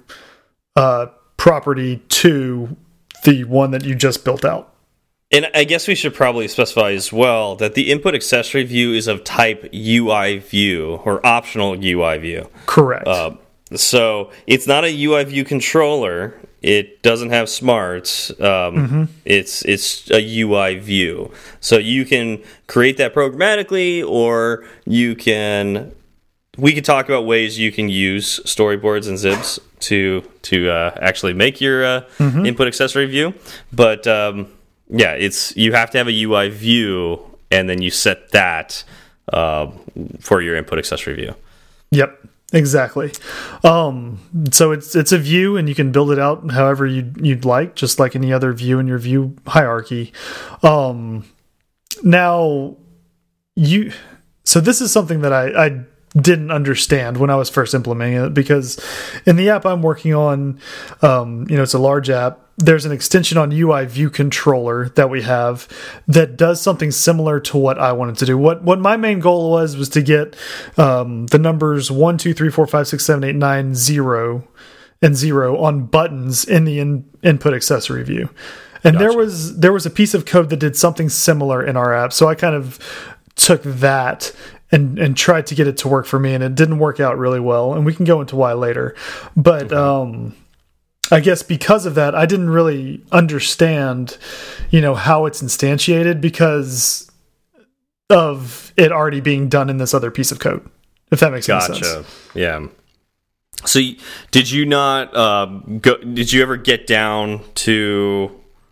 [0.76, 2.76] uh property to
[3.24, 4.74] the one that you just built out
[5.32, 9.08] And I guess we should probably specify as well that the input accessory view is
[9.08, 12.50] of type UI view or optional UI view.
[12.66, 13.32] correct Uh,
[13.76, 16.34] so it's not a UI view controller.
[16.62, 18.32] It doesn't have smarts.
[18.42, 21.32] Um, It's it's a UI view.
[21.62, 25.92] So you can create that programmatically, or you can.
[26.58, 31.34] We could talk about ways you can use storyboards and xibs to to uh, actually
[31.34, 32.02] make your uh,
[32.46, 33.34] input accessory view.
[33.72, 34.48] But um,
[34.90, 37.20] yeah, it's you have to have a UI view,
[37.50, 38.84] and then you set that
[39.32, 39.68] uh,
[40.20, 41.34] for your input accessory view.
[41.92, 42.20] Yep,
[42.54, 43.12] exactly.
[43.64, 44.20] Um,
[44.52, 47.76] so it's it's a view, and you can build it out however you you'd like,
[47.76, 50.14] just like any other view in your view hierarchy.
[50.64, 51.26] Um,
[52.04, 52.78] now,
[53.56, 53.92] you
[54.44, 55.86] so this is something that I, I
[56.20, 58.80] didn't understand when I was first implementing it because
[59.26, 60.60] in the app I'm working on,
[61.02, 62.40] um, you know, it's a large app.
[62.60, 65.68] There's an extension on UI View Controller that we have
[66.08, 68.38] that does something similar to what I wanted to do.
[68.38, 70.36] What what my main goal was was to get
[70.78, 74.48] um, the numbers one, two, three, four, five, six, seven, eight, nine, zero,
[75.02, 78.30] and zero on buttons in the in, input accessory view.
[78.84, 81.94] And there was there was a piece of code that did something similar in our
[81.94, 82.14] app.
[82.14, 82.80] So I kind of
[83.36, 84.34] took that
[84.72, 87.18] and and tried to get it to work for me and it didn't work out
[87.18, 88.96] really well and we can go into why later
[89.36, 90.36] but um
[91.12, 94.18] i guess because of that i didn't really understand
[94.70, 97.12] you know how it's instantiated because
[98.10, 100.68] of it already being done in this other piece of code
[101.12, 102.06] if that makes any sense Gotcha.
[102.34, 102.68] Yeah.
[103.66, 103.82] So,
[104.32, 105.98] did you not um, go?
[105.98, 108.32] Did you ever get down to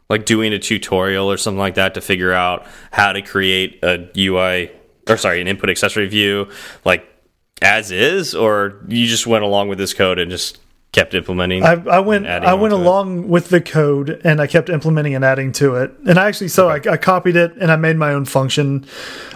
[0.09, 4.09] like doing a tutorial or something like that to figure out how to create a
[4.17, 4.71] UI
[5.09, 6.49] or sorry, an input accessory view
[6.85, 7.05] like
[7.61, 10.59] as is, or you just went along with this code and just
[10.91, 11.63] kept implementing.
[11.63, 12.87] I, I went adding I went onto it.
[12.87, 15.91] along with the code and I kept implementing and adding to it.
[16.07, 18.85] And I actually so I, I copied it and I made my own function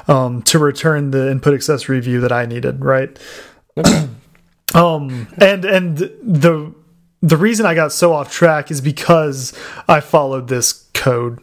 [0.07, 2.83] um, to return the input accessory view that I needed.
[2.83, 3.17] Right.
[4.73, 6.73] um and and the
[7.21, 9.53] the reason I got so off track is because
[9.87, 11.39] I followed this code.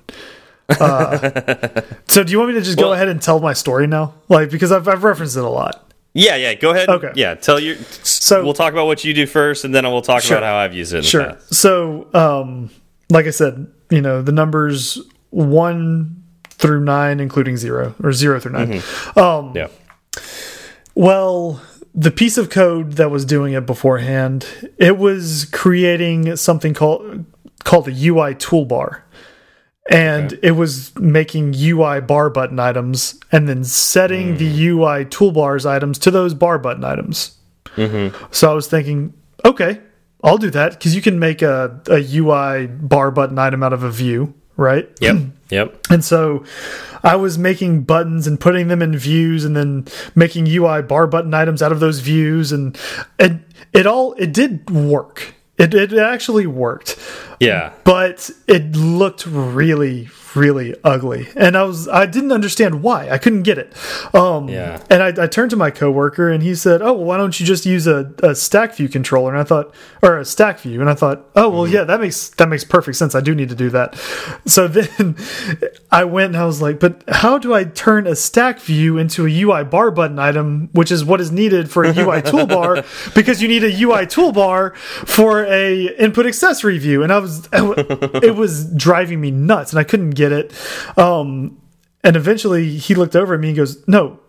[0.69, 4.15] Uh, so do you want me to just go ahead and tell my story now?
[4.29, 5.88] Like because I've I've referenced it a lot.
[6.19, 6.55] Yeah, yeah.
[6.55, 6.89] Go ahead.
[6.89, 7.13] Okay.
[7.15, 7.77] Yeah, tell your.
[8.03, 10.37] So- we'll talk about what you do first, and then we'll talk Sure.
[10.39, 10.99] about how I've used it.
[10.99, 11.37] In Sure.
[11.51, 12.71] So, um,
[13.11, 14.99] like I said, you know, the numbers
[15.31, 18.83] one through nine, including zero, or zero through 9
[19.17, 19.69] Um, Yeah.
[20.95, 21.61] well,
[21.95, 24.47] the piece of code that was doing it beforehand,
[24.79, 27.25] it was creating something called
[27.65, 29.01] called a UI toolbar.
[29.89, 34.79] And it was making UI bar button items and then setting the hmm.
[34.81, 37.39] UI toolbars items to those bar button items.
[37.77, 38.15] Mm-hmm.
[38.31, 39.81] So I was thinking, okay,
[40.23, 43.83] I'll do that because you can make a, a UI bar button item out of
[43.83, 44.91] a view, right?
[45.01, 45.17] Yep.
[45.51, 45.87] yep.
[45.91, 46.45] And so
[47.03, 51.35] I was making buttons and putting them in views and then making UI bar button
[51.35, 52.77] items out of those views and
[53.19, 53.33] it
[53.73, 55.35] it all it did work.
[55.57, 56.99] It it actually worked.
[57.41, 57.73] Yeah.
[57.85, 63.09] But it looked really really ugly and I was I didn't understand why.
[63.09, 63.73] I couldn't get it.
[64.15, 64.81] Um Yeah.
[64.91, 67.47] and I, I turned to my coworker and he said, "Oh, well, why don't you
[67.47, 70.91] just use a, a stack view controller?" And I thought, or a stack view, and
[70.91, 73.15] I thought, "Oh, well, yeah, that makes that makes perfect sense.
[73.15, 73.97] I do need to do that."
[74.45, 75.17] So then
[75.91, 79.27] I went and I was like, "But how do I turn a stack view into
[79.27, 82.85] a UI bar button item, which is what is needed for a UI toolbar?
[83.15, 88.37] Because you need a UI toolbar for a input accessory view." And I was, it
[88.37, 90.53] was driving me nuts, and I couldn't get it.
[90.97, 91.61] Um,
[92.05, 94.21] and eventually he looked over at me and goes, "No,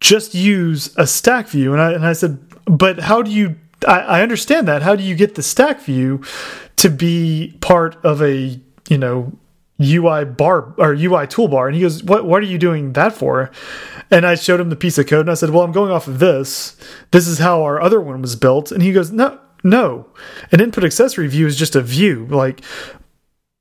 [0.00, 1.72] just use a stack view.
[1.72, 3.56] And I and I said, but how do you?
[3.88, 4.82] I, I understand that.
[4.82, 6.22] How do you get the stack view
[6.76, 9.32] to be part of a you know
[9.80, 11.66] UI bar or UI toolbar?
[11.66, 13.50] And he goes, what What are you doing that for?
[14.10, 16.06] And I showed him the piece of code and I said, well, I'm going off
[16.06, 16.76] of this.
[17.10, 18.70] This is how our other one was built.
[18.70, 20.06] And he goes, no, no.
[20.52, 22.26] An input accessory view is just a view.
[22.30, 22.60] Like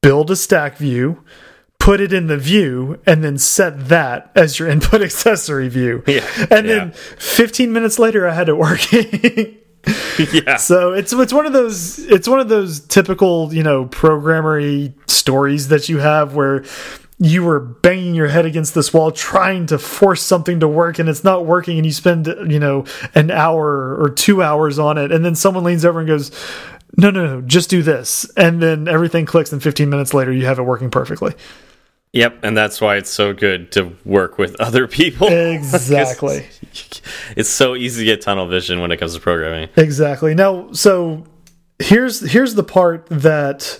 [0.01, 1.23] build a stack view
[1.83, 6.01] put it in the view and then set that as your input accessory view.
[6.07, 6.75] Yeah, And yeah.
[6.75, 9.57] then 15 minutes later I had it working.
[10.33, 10.55] yeah.
[10.55, 15.67] so it's it's one of those it's one of those typical, you know, programmery stories
[15.67, 16.63] that you have where
[17.23, 21.07] you were banging your head against this wall trying to force something to work and
[21.07, 22.83] it's not working and you spend, you know,
[23.15, 26.31] an hour or 2 hours on it and then someone leans over and goes
[26.95, 28.29] no, no, no, just do this.
[28.37, 31.33] And then everything clicks, and 15 minutes later, you have it working perfectly.
[32.11, 35.27] Yep, and that's why it's so good to work with other people.
[35.27, 36.45] Exactly.
[37.35, 39.69] it's so easy to get tunnel vision when it comes to programming.
[39.75, 40.35] Exactly.
[40.35, 41.25] Now, so
[41.79, 43.79] here's here's the part that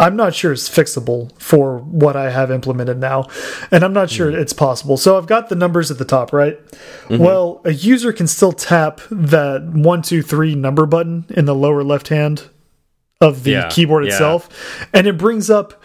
[0.00, 3.28] I'm not sure it's fixable for what I have implemented now,
[3.70, 4.38] and I'm not sure hmm.
[4.38, 4.96] it's possible.
[4.96, 6.58] So I've got the numbers at the top, right?
[6.68, 7.18] Mm-hmm.
[7.18, 11.84] Well, a user can still tap that one, two, three number button in the lower
[11.84, 12.48] left hand
[13.20, 14.12] of the Yeah, keyboard yeah.
[14.12, 15.82] itself, and it brings up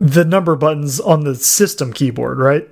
[0.00, 2.68] the number buttons on the system keyboard, right?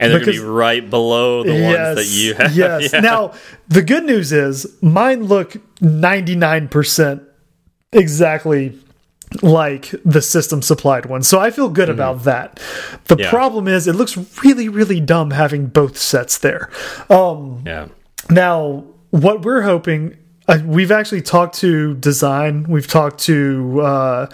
[0.00, 2.56] And they're Because- be right below the ones that you have.
[2.56, 2.90] Yes.
[2.94, 3.00] Yeah.
[3.00, 3.32] Now,
[3.68, 7.20] the good news is mine look 99%
[7.92, 8.78] exactly
[9.42, 11.22] like the system supplied one.
[11.22, 12.60] So I feel good about that.
[13.06, 13.16] The.
[13.16, 13.30] Yeah.
[13.30, 16.70] problem is it looks really really dumb having both sets there.
[17.08, 17.88] Um yeah.
[18.30, 20.16] now, what we're hoping,
[20.48, 24.26] uh, we've actually talked to design, we've talked to uh,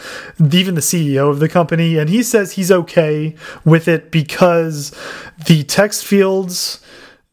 [0.53, 3.35] even the CEO of the company, and he says he's okay
[3.65, 4.97] with it because
[5.47, 6.81] the text fields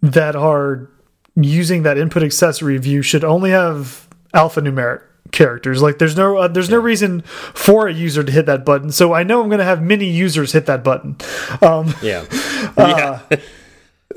[0.01, 0.89] that are
[1.35, 5.01] using that input accessory view should only have alphanumeric
[5.35, 5.81] characters.
[5.81, 8.91] Like there's no uh, there's no reason for a user to hit that button.
[8.91, 11.17] So i know i'm going to have many users hit that button.
[11.61, 12.25] Um Yeah.
[12.77, 13.19] uh,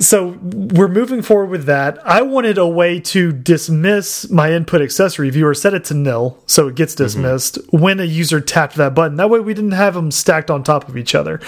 [0.00, 1.98] so we're moving forward with that.
[2.06, 6.68] I wanted a way to dismiss my input accessory viewer, set it to nil, so
[6.68, 9.16] it gets dismissed when a user tapped that button.
[9.16, 11.40] That way, we didn't have them stacked on top of each other.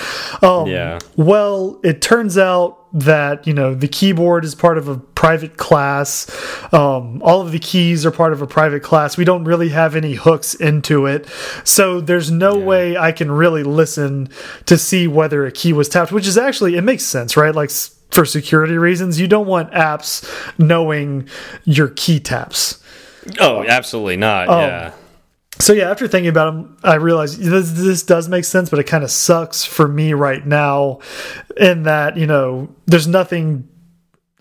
[0.42, 0.98] Um, Yeah.
[1.16, 6.28] Well, it turns out that you know the keyboard is part of a private class.
[6.72, 9.16] Um, all of the keys are part of a private class.
[9.16, 11.28] We don't really have any hooks into it,
[11.62, 14.28] so there's no way I can really listen
[14.66, 16.10] to see whether a key was tapped.
[16.10, 17.54] Which is actually it makes sense, right?
[17.54, 17.70] Like
[18.10, 21.28] for security reasons, you don't want apps knowing
[21.64, 22.82] your key taps.
[23.38, 24.48] Oh, absolutely not.
[24.48, 24.92] Um, yeah.
[25.58, 28.84] So yeah, after thinking about them, I realized this, this does make sense, but it
[28.84, 31.00] kind of sucks for me right now,
[31.56, 33.68] in that you know there's nothing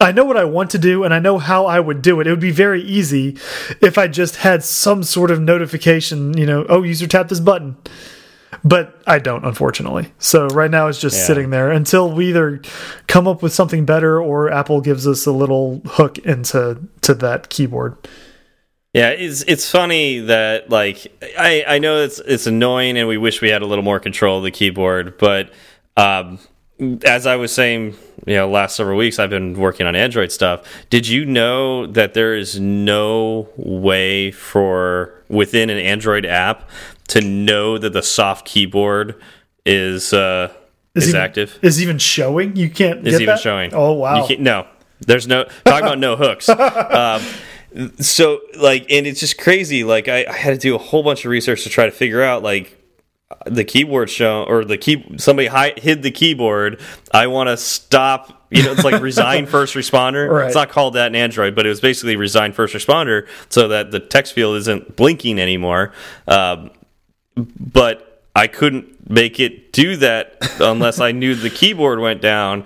[0.02, 2.28] I know what I want to do and I know how I would do it.
[2.28, 3.38] It would be very easy
[3.82, 7.76] if I just had some sort of notification, you know, oh, user tap this button.
[8.64, 10.12] But I don't, unfortunately.
[10.20, 11.24] So right now it's just Yeah.
[11.26, 12.62] sitting there until we either
[13.08, 17.50] come up with something better or Apple gives us a little hook into to that
[17.50, 17.96] keyboard.
[18.94, 21.08] Yeah, it's it's funny that like
[21.38, 24.40] I I know it's it's annoying and we wish we had a little more control
[24.40, 25.52] of the keyboard, but
[25.96, 26.40] um
[27.04, 27.96] as I was saying,
[28.26, 30.62] you know, last several weeks I've been working on Android stuff.
[30.90, 36.68] Did you know that there is no way for within an Android app
[37.10, 39.22] to know that the soft keyboard
[39.66, 40.52] is uh
[40.96, 41.60] is, even, active?
[41.62, 42.56] Is even showing?
[42.56, 43.40] You can't is get even that?
[43.40, 43.74] showing.
[43.74, 44.22] Oh wow.
[44.22, 44.68] You can't, no,
[45.02, 46.50] there's no talk about no hooks.
[46.60, 47.22] Um,
[48.00, 49.84] so like, and it's just crazy.
[49.84, 52.24] Like I, I had to do a whole bunch of research to try to figure
[52.24, 52.80] out like
[53.46, 55.50] the keyboard show or the key somebody
[55.80, 56.82] hid the keyboard.
[57.14, 58.48] I want to stop.
[58.50, 60.30] You know, it's like resign first responder.
[60.30, 60.48] Right.
[60.48, 63.92] It's not called that in Android, but it was basically resign first responder, so that
[63.92, 65.94] the text field isn't blinking anymore.
[66.28, 66.72] Um,
[67.36, 72.66] but I couldn't make it do that unless I knew the keyboard went down.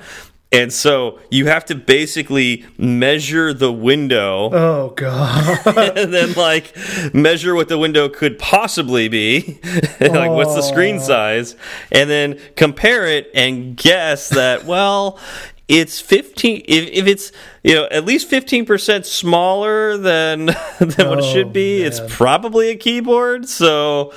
[0.51, 5.65] And so you have to basically measure the window oh god.
[5.97, 6.75] and then like
[7.11, 9.59] measure what the window could possibly be.
[9.99, 11.55] like what's the screen size?
[11.91, 15.19] And then compare it and guess that, well,
[15.67, 17.31] it's 15 if, if it's
[17.63, 20.47] you know at least 15% smaller than
[20.79, 24.13] than what it Oh, should be it's probably a keyboard so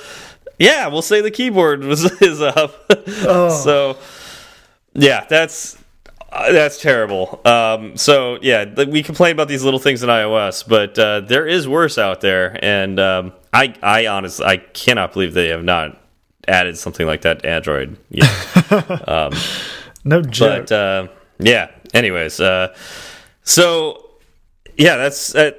[0.59, 2.73] yeah we'll say the keyboard was is up
[3.25, 3.49] Oh.
[3.49, 3.97] so
[4.93, 5.77] yeah that's
[6.29, 7.39] uh, that's terrible.
[7.45, 11.69] Um, so yeah, we complain about these little things in iOS, but uh, there is
[11.69, 15.97] worse out there, and um, I, I honestly, I cannot believe they have not
[16.45, 17.97] added something like that to Android.
[18.09, 18.29] Yet.
[20.03, 20.67] no joke.
[20.67, 21.07] but uh,
[21.39, 21.71] yeah.
[21.93, 22.75] Anyways, uh,
[23.43, 24.09] so
[24.77, 25.33] yeah, that's.
[25.33, 25.51] Uh,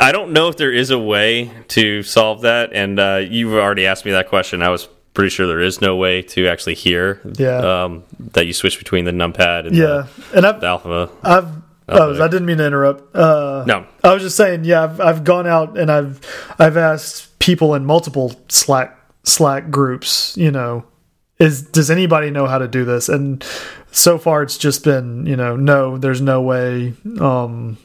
[0.00, 3.86] I don't know if there is a way to solve that, and uh, you've already
[3.86, 4.62] asked me that question.
[4.62, 7.84] I was pretty sure there is no way to actually hear Yeah.
[7.84, 10.06] um, that you switch between the numpad and yeah.
[10.34, 11.10] And I've the, the alpha.
[11.24, 11.48] I've
[11.88, 13.16] oh, I didn't mean to interrupt.
[13.16, 13.86] Uh No.
[14.04, 16.20] I was just saying, yeah, I've I've gone out and I've
[16.58, 20.84] I've asked people in multiple Slack Slack groups, you know,
[21.40, 23.08] is does anybody know how to do this?
[23.08, 23.44] And
[23.90, 26.92] so far it's just been, you know, no, there's no way.
[27.20, 27.76] Um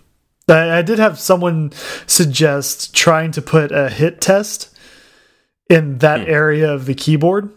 [0.48, 1.72] I, I did have someone
[2.08, 4.70] suggest trying to put a hit test
[5.70, 7.50] in that area of the keyboard,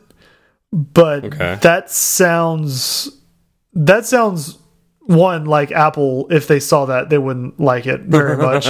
[0.72, 1.58] but Okay.
[1.62, 3.10] that sounds
[3.74, 4.56] that sounds
[5.02, 6.26] one like Apple.
[6.30, 8.66] If they saw that, they wouldn't like it very much,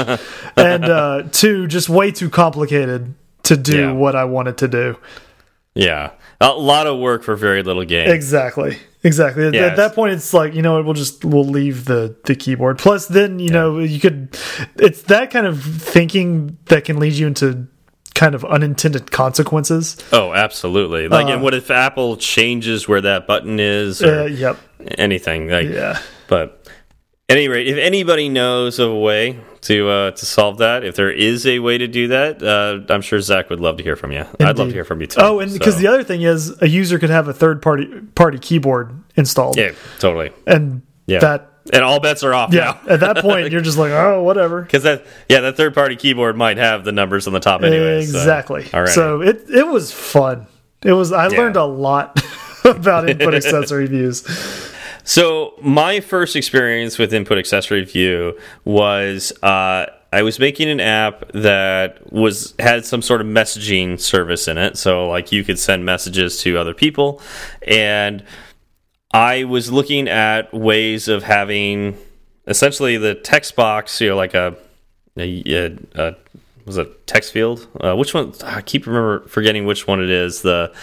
[0.56, 3.14] and uh, two, just way too complicated
[3.44, 3.92] to do Yeah.
[3.92, 4.96] what I wanted to do.
[5.74, 6.10] Yeah,
[6.40, 8.10] a lot of work for very little gain.
[8.10, 8.78] Exactly.
[9.02, 9.46] Exactly.
[9.46, 12.34] At, at that point, it's like you know what, we'll just we'll leave the the
[12.34, 12.78] keyboard.
[12.78, 14.36] Plus, then you know you could.
[14.76, 17.68] It's that kind of thinking that can lead you into
[18.14, 19.96] kind of unintended consequences.
[20.12, 21.06] oh, absolutely.
[21.06, 24.56] Like, Uh, and what if Apple changes where that button is or Uh, yep.
[24.98, 25.48] anything?
[25.50, 26.00] Like, Yeah.
[26.26, 26.66] But
[27.28, 30.96] at any rate, if anybody knows of a way to uh, to solve that, if
[30.96, 33.96] there is a way to do that, uh, I'm sure Zach would love to hear
[33.96, 34.24] from you.
[34.40, 35.20] I'd love to hear from you too.
[35.22, 37.86] Oh, and because so- the other thing is, a user could have a third party
[38.14, 40.30] party keyboard installed, yeah, totally.
[40.46, 42.78] and Yeah, that and all bets are off yeah.
[42.88, 44.62] at that point, you're just like, oh, whatever.
[44.66, 48.04] Because that, yeah, that third party keyboard might have the numbers on the top anyway.
[48.04, 48.66] so- exactly.
[48.72, 48.88] all right.
[48.90, 50.46] So it it was fun.
[50.84, 51.10] It was.
[51.12, 51.38] I Yeah.
[51.38, 52.22] learned a lot
[52.64, 54.22] about input accessory views.
[55.06, 61.30] So my first experience with Input Accessory View was uh, I was making an app
[61.30, 64.76] that was had some sort of messaging service in it.
[64.76, 67.22] So like you could send messages to other people,
[67.68, 68.24] and
[69.12, 71.96] I was looking at ways of having
[72.48, 74.56] essentially the text box, you know, like a,
[75.16, 76.16] a, a,
[76.64, 77.68] was it text field?
[77.80, 78.34] Uh, which one?
[78.42, 80.42] I keep remember forgetting which one it is.
[80.42, 80.74] The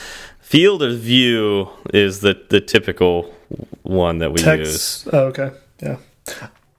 [0.43, 3.33] field of view is the the typical
[3.81, 5.07] one that we use.
[5.11, 5.51] Oh, okay.
[5.81, 5.97] Yeah.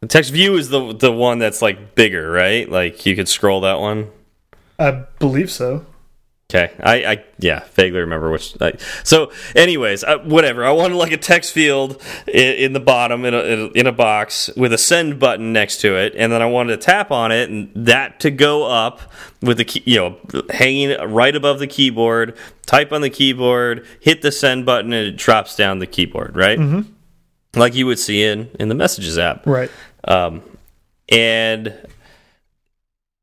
[0.01, 2.71] The text view is the the one that's like bigger, right?
[2.71, 4.11] Like you could scroll that one.
[4.79, 5.87] I believe so.
[6.51, 8.55] Okay, I, I yeah, vaguely remember which.
[8.61, 10.63] I, so, anyways, uh, whatever.
[10.65, 13.87] I wanted like a text field in, in the bottom in a, in a in
[13.87, 17.11] a box with a send button next to it, and then I wanted to tap
[17.11, 19.01] on it and that to go up
[19.41, 20.19] with the key, you know,
[20.51, 22.37] hanging right above the keyboard.
[22.67, 26.59] Type on the keyboard, hit the send button, and it drops down the keyboard, right?
[26.59, 27.61] Mm -hmm.
[27.61, 29.47] Like you would see in in the Messages app.
[29.47, 29.71] Right.
[30.05, 30.43] Um,
[31.09, 31.73] and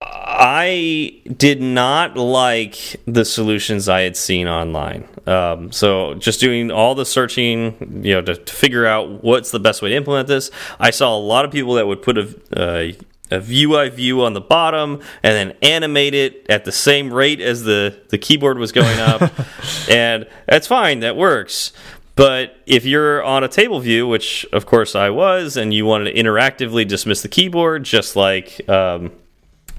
[0.03, 5.07] I did not like the solutions I had seen online.
[5.27, 9.59] Um, so just doing all the searching, you know, to, to, figure out what's the
[9.59, 10.49] best way to implement this.
[10.79, 12.93] I saw a lot of people that would put a, uh,
[13.29, 17.63] a UI view on the bottom and then animate it at the same rate as
[17.63, 19.31] the the keyboard was going up,
[19.89, 21.01] and that's fine.
[21.01, 21.71] That works.
[22.15, 26.11] But if you're on a table view, which of course I was, and you wanted
[26.11, 29.11] to interactively dismiss the keyboard, just like um,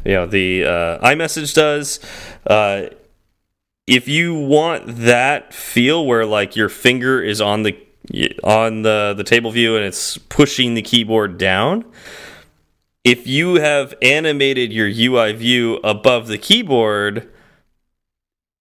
[0.05, 2.00] you know the uh, iMessage does.
[2.46, 2.86] Uh,
[3.86, 7.76] if you want that feel where like your finger is on the
[8.42, 11.84] on the the table view and it's pushing the keyboard down,
[13.05, 17.28] if you have animated your UI view above the keyboard,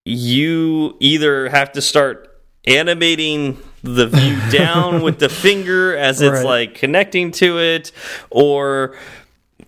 [0.06, 2.28] you either have to start
[2.66, 6.46] animating the view down with the finger as it's right.
[6.46, 7.92] like connecting to it
[8.30, 8.96] or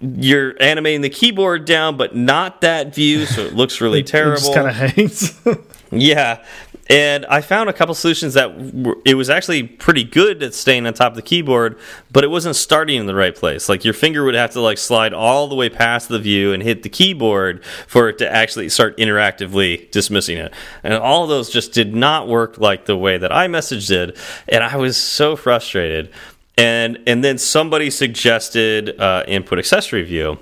[0.04, 4.34] you're animating the keyboard down, but not that view, so it looks really it, terrible.
[4.34, 5.42] It just kind of hangs.
[5.92, 6.44] yeah,
[6.90, 8.52] and I found a couple solutions that
[9.06, 11.80] it was actually pretty good at staying on top of the keyboard,
[12.12, 13.70] but it wasn't starting in the right place.
[13.70, 16.62] Like your finger would have to like slide all the way past the view and
[16.62, 20.54] hit the keyboard for it to actually start interactively dismissing it.
[20.84, 24.18] And all of those just did not work like the way that iMessage did,
[24.50, 26.12] and I was so frustrated
[26.58, 30.38] and and then somebody suggested uh, input accessory view.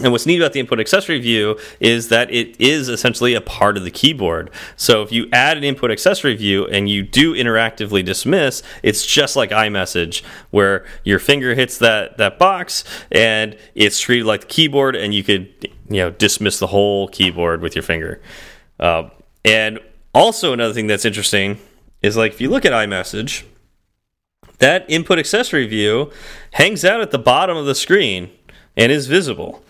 [0.00, 3.76] And what's neat about the input accessory view is that it is essentially a part
[3.76, 4.48] of the keyboard.
[4.76, 9.34] So if you add an input accessory view and you do interactively dismiss, it's just
[9.34, 14.94] like iMessage, where your finger hits that that box and it's treated like the keyboard,
[14.94, 18.20] and you could you know dismiss the whole keyboard with your finger.
[18.78, 19.08] Uh,
[19.44, 19.80] and
[20.14, 21.58] also another thing that's interesting
[22.02, 23.42] is like if you look at iMessage
[24.58, 26.10] that input accessory view
[26.52, 28.30] hangs out at the bottom of the screen
[28.76, 29.62] and is visible.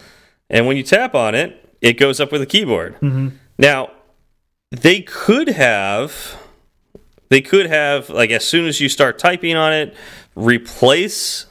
[0.51, 2.97] And when you tap on it, it goes up with a keyboard.
[3.01, 3.32] Mm -hmm.
[3.59, 3.91] Now,
[4.70, 6.12] they could have
[7.28, 9.95] they could have like as soon as you start typing on it,
[10.34, 11.47] replace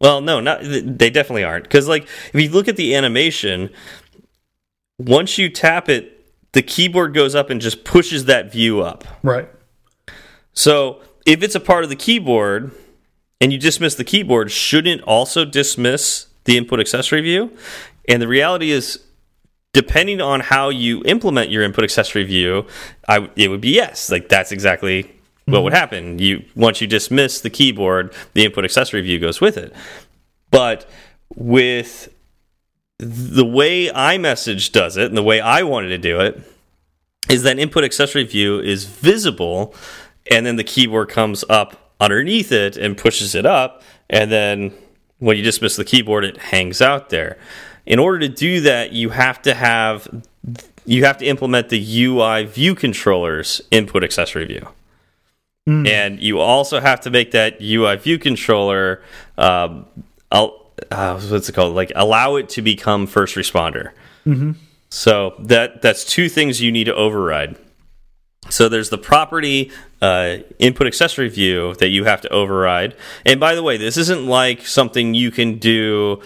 [0.00, 3.70] well, no, not they definitely aren't cuz like if you look at the animation,
[4.98, 6.04] once you tap it,
[6.52, 9.04] the keyboard goes up and just pushes that view up.
[9.22, 9.48] Right.
[10.52, 12.72] So if it's a part of the keyboard
[13.40, 17.56] and you dismiss the keyboard, shouldn't also dismiss the input accessory view?
[18.08, 19.00] And the reality is,
[19.72, 22.66] depending on how you implement your input accessory view,
[23.08, 24.10] I, it would be yes.
[24.10, 25.62] Like that's exactly what mm -hmm.
[25.62, 26.18] would happen.
[26.18, 29.72] You once you dismiss the keyboard, the input accessory view goes with it.
[30.50, 30.86] But
[31.34, 32.10] with
[32.98, 36.40] the way iMessage does it and the way I wanted to do it
[37.28, 39.74] is that input accessory view is visible
[40.30, 44.72] and then the keyboard comes up underneath it and pushes it up, and then
[45.18, 47.38] when you dismiss the keyboard, it hangs out there.
[47.86, 50.08] In order to do that, you have to have
[50.84, 54.68] you have to implement the UI view controller's input accessory view.
[55.68, 55.88] Mm.
[55.88, 59.00] And you also have to make that UI view controller,
[59.38, 59.86] um,
[60.32, 60.48] uh,
[61.28, 61.74] what's it called?
[61.74, 63.90] Like allow it to become first responder.
[64.26, 64.54] Mm -hmm.
[64.90, 67.56] So that that's two things you need to override.
[68.50, 69.70] So there's the property
[70.00, 72.96] uh, input accessory view that you have to override.
[73.24, 76.20] And by the way, this isn't like something you can do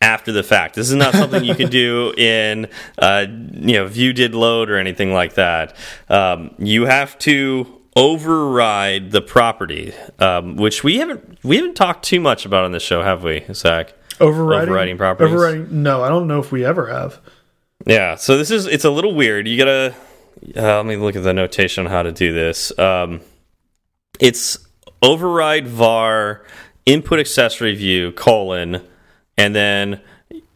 [0.00, 0.74] after the fact.
[0.74, 4.76] This is not something you can do in uh, you know view did load or
[4.76, 5.76] anything like that.
[6.08, 12.20] Um, you have to override the property, um, which we haven't we haven't talked too
[12.20, 13.94] much about on this show, have we, Zach?
[14.20, 15.32] Overriding, overriding properties.
[15.32, 15.82] Overriding?
[15.82, 17.20] No, I don't know if we ever have.
[17.86, 19.46] Yeah, so this is it's a little weird.
[19.46, 19.94] You gotta
[20.56, 22.76] uh, let me look at the notation on how to do this.
[22.78, 23.20] Um,
[24.20, 24.58] it's
[25.02, 26.44] override var
[26.86, 28.82] input accessory view colon
[29.36, 30.00] and then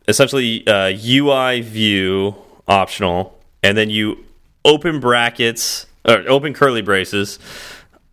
[0.09, 2.35] essentially uh, UI view
[2.67, 4.25] optional and then you
[4.65, 7.39] open brackets or open curly braces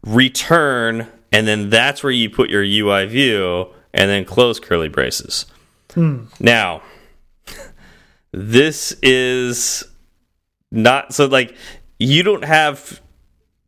[0.04, 5.46] return and then that's where you put your UI view and then close curly braces.
[5.94, 6.26] Hmm.
[6.40, 6.82] Now,
[8.32, 9.84] this is
[10.72, 11.56] not so like
[11.98, 13.02] you don't have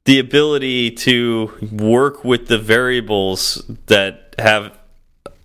[0.06, 4.78] the ability to work with the variables that have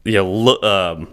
[0.04, 1.08] you know um,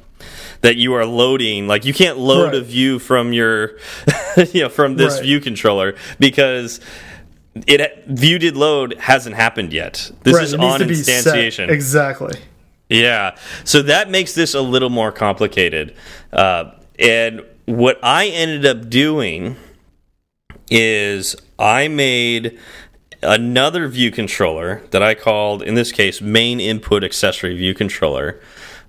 [0.62, 2.56] that you are loading like you can't load right.
[2.56, 3.78] a view from your
[4.52, 5.24] you know from this right.
[5.24, 6.80] view controller because
[7.68, 10.44] it view did load hasn't happened yet this right.
[10.44, 12.40] is on instantiation exactly
[12.90, 15.96] yeah so that makes this a little more complicated
[16.32, 19.56] uh, and what i ended up doing
[20.70, 22.60] is I made
[23.22, 28.42] another view controller that I called, in this case, main input accessory view controller.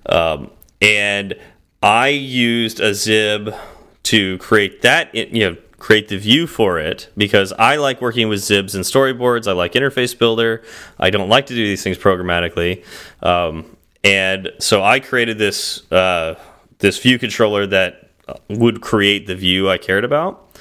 [0.07, 0.51] Um,
[0.81, 1.35] and
[1.81, 3.57] I used a xib
[4.03, 8.39] to create that, you know, create the view for it because I like working with
[8.39, 9.47] xibs and storyboards.
[9.47, 10.63] I like Interface Builder.
[10.99, 12.83] I don't like to do these things programmatically.
[13.21, 16.35] Um, and so I created this uh,
[16.79, 18.09] this view controller that
[18.49, 20.57] would create the view I cared about,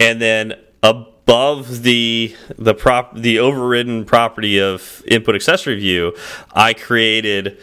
[0.00, 6.14] and then above the the prop the overridden property of input accessory view,
[6.52, 7.58] I created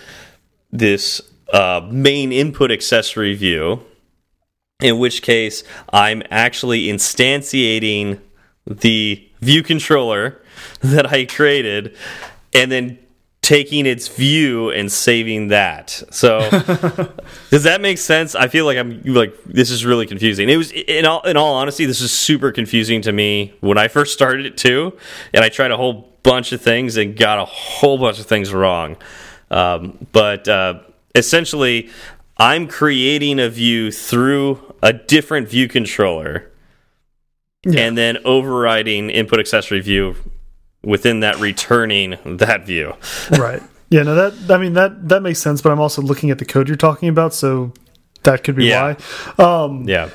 [0.71, 1.21] this
[1.51, 3.83] uh, main input accessory view.
[4.81, 5.63] In which case,
[5.93, 8.19] I'm actually instantiating
[8.67, 10.43] the view controller
[10.81, 11.95] that I created,
[12.53, 12.99] and then
[13.45, 16.01] taking its view and saving that.
[16.09, 16.39] So
[17.51, 18.33] does that make sense?
[18.33, 20.49] I feel like I'm like this is really confusing.
[20.49, 23.87] It was in all in all honesty, this is super confusing to me when I
[23.87, 24.97] first started it too,
[25.31, 28.51] and I tried a whole bunch of things and got a whole bunch of things
[28.51, 28.97] wrong.
[29.51, 30.79] Um, but uh,
[31.13, 31.91] essentially,
[32.37, 36.51] I'm creating a view through a different view controller.
[37.63, 37.81] Yeah.
[37.81, 40.15] And then overriding input accessory view
[40.85, 42.93] within that returning that view.
[43.31, 43.61] right.
[43.89, 46.45] Yeah, no that I mean that that makes sense, but I'm also looking at the
[46.45, 47.73] code you're talking about, so
[48.23, 48.95] that could be yeah.
[49.37, 49.63] why.
[49.63, 50.09] Um Yeah.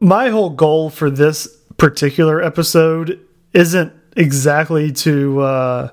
[0.00, 3.20] My whole goal for this particular episode
[3.52, 5.88] isn't exactly to uh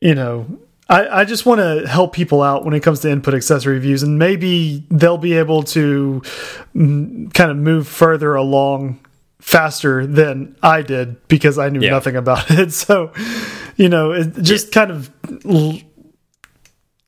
[0.00, 0.46] you know
[0.88, 4.02] I, I just want to help people out when it comes to input accessory views,
[4.02, 6.22] and maybe they'll be able to
[6.74, 9.00] mm, kind of move further along
[9.42, 11.90] faster than I did because I knew yeah.
[11.90, 12.72] nothing about it.
[12.82, 13.12] So,
[13.76, 14.72] you know, it just yeah.
[14.72, 15.10] kind of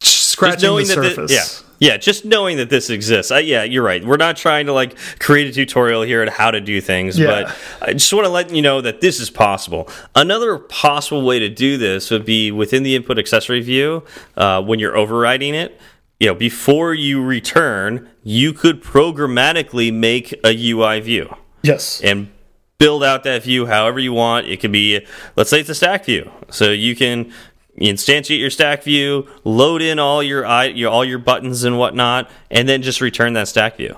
[0.00, 1.32] scratching the surface.
[1.32, 1.44] yeah.
[1.80, 3.30] Yeah, just knowing that this exists.
[3.30, 4.02] Yeah, you're right.
[4.02, 7.26] We're not trying to like create a tutorial here on how to do things, yeah.
[7.26, 9.88] but I just want to let you know that this is possible.
[10.14, 14.04] Another possible way to do this would be within the input accessory view
[14.36, 15.78] uh, when you're overriding it.
[16.20, 21.36] You know, before you return, you could programmatically make a UI view.
[21.64, 22.00] Yes.
[22.02, 22.30] And
[22.78, 24.46] build out that view however you want.
[24.46, 25.04] It can be,
[25.36, 26.30] let's say it's a stack view.
[26.50, 27.32] So you can
[27.80, 32.68] instantiate your stack view, load in all your, your all your buttons and whatnot, and
[32.68, 33.96] then just return that stack view.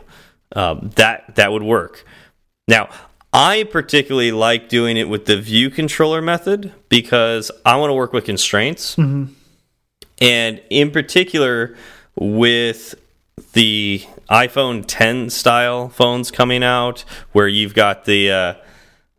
[0.55, 2.05] Um, that that would work.
[2.69, 2.89] Now,
[3.33, 8.13] I particularly like doing it with the view controller method because I want to work
[8.13, 9.29] with constraints, mm -hmm.
[10.21, 11.77] and in particular
[12.15, 12.95] with
[13.53, 18.55] the iPhone 10 style phones coming out, where you've got the uh,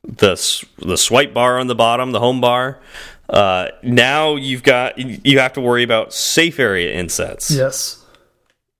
[0.03, 2.80] the the swipe bar on the bottom, the home bar.
[3.30, 7.51] Uh, now you've got you have to worry about safe area insets.
[7.51, 8.03] Yes,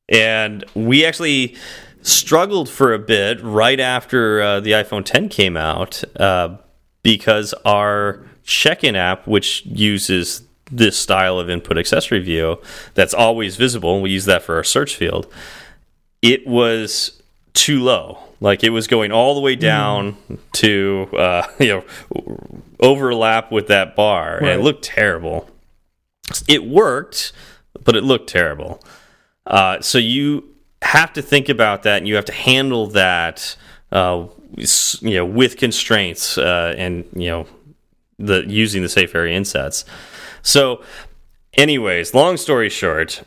[0.10, 1.56] and we actually
[2.02, 6.56] struggled for a bit right after uh, the iPhone 10 came out uh,
[7.04, 12.58] because our check-in app, which uses this style of input accessory view
[12.94, 14.02] that's always visible.
[14.02, 15.32] We use that for our search field.
[16.22, 17.22] It was
[17.54, 18.20] too low.
[18.40, 20.38] Like it was going all the way down mm.
[20.54, 22.38] to uh, you know
[22.80, 24.52] overlap with that bar, right.
[24.52, 25.50] and it looked terrible.
[26.48, 27.32] It worked,
[27.84, 28.84] but it looked terrible.
[29.46, 30.44] Uh, so you
[30.82, 33.56] have to think about that, and you have to handle that,
[33.92, 37.48] uh, you know, with constraints uh, and you know
[38.20, 39.86] the using the safe area insets.
[40.42, 40.84] So,
[41.54, 43.24] anyways, long story short,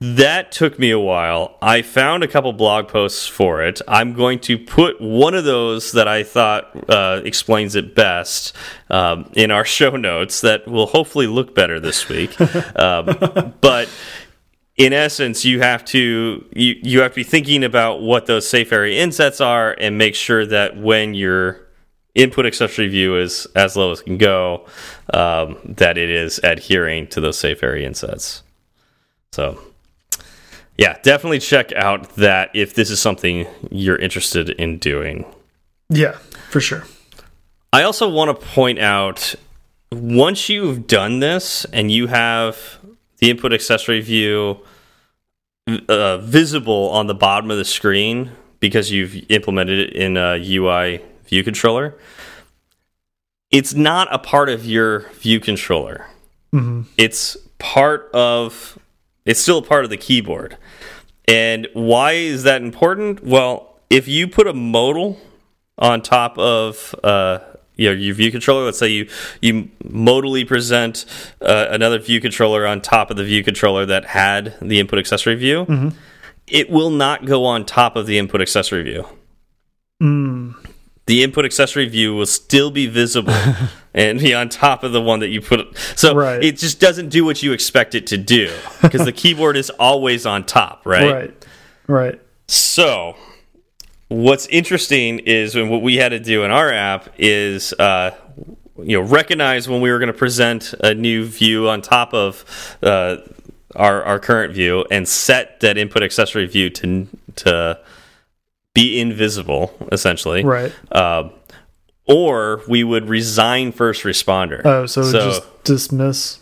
[0.00, 1.56] that took me a while.
[1.62, 3.80] I found a couple blog posts for it.
[3.88, 8.54] I'm going to put one of those that I thought uh, explains it best
[8.90, 12.38] um, in our show notes that will hopefully look better this week.
[12.78, 13.88] um, but
[14.76, 18.72] in essence, you have to you, you have to be thinking about what those safe
[18.72, 21.60] area insets are and make sure that when you're
[22.14, 24.66] input accessory view is as low as it can go,
[25.12, 28.42] um, that it is adhering to those safe area insets.
[29.32, 29.60] So,
[30.76, 35.24] yeah, definitely check out that if this is something you're interested in doing.
[35.88, 36.12] Yeah,
[36.50, 36.84] for sure.
[37.72, 39.34] I also want to point out
[39.92, 42.78] once you've done this and you have
[43.18, 44.58] the input accessory view
[45.88, 51.00] uh, visible on the bottom of the screen because you've implemented it in a UI
[51.26, 51.94] view controller,
[53.50, 56.06] it's not a part of your view controller.
[56.52, 56.84] Mm -hmm.
[56.96, 58.78] It's part of
[59.24, 60.56] it's still a part of the keyboard.
[61.26, 63.22] And why is that important?
[63.24, 65.18] Well, if you put a modal
[65.78, 67.38] on top of uh,
[67.76, 69.08] you know, your view controller, let's say you
[69.40, 71.04] you modally present
[71.40, 75.34] uh, another view controller on top of the view controller that had the input accessory
[75.34, 75.92] view, mm -hmm.
[76.46, 79.06] it will not go on top of the input accessory view.
[80.02, 80.54] Mm
[81.06, 83.34] the input accessory view will still be visible
[83.94, 85.76] and be on top of the one that you put.
[85.96, 86.42] So right.
[86.42, 88.52] it just doesn't do what you expect it to do
[88.82, 91.12] because the keyboard is always on top, right?
[91.12, 91.46] Right.
[91.86, 92.20] Right.
[92.46, 93.16] So
[94.08, 98.12] what's interesting is when what we had to do in our app is uh,
[98.78, 102.76] you know recognize when we were going to present a new view on top of
[102.82, 103.16] uh,
[103.76, 107.78] our our current view and set that input accessory view to to
[108.74, 110.72] be invisible essentially Right.
[110.92, 111.28] uh,
[112.06, 116.40] or we would resign first responder Oh, so, just dismiss.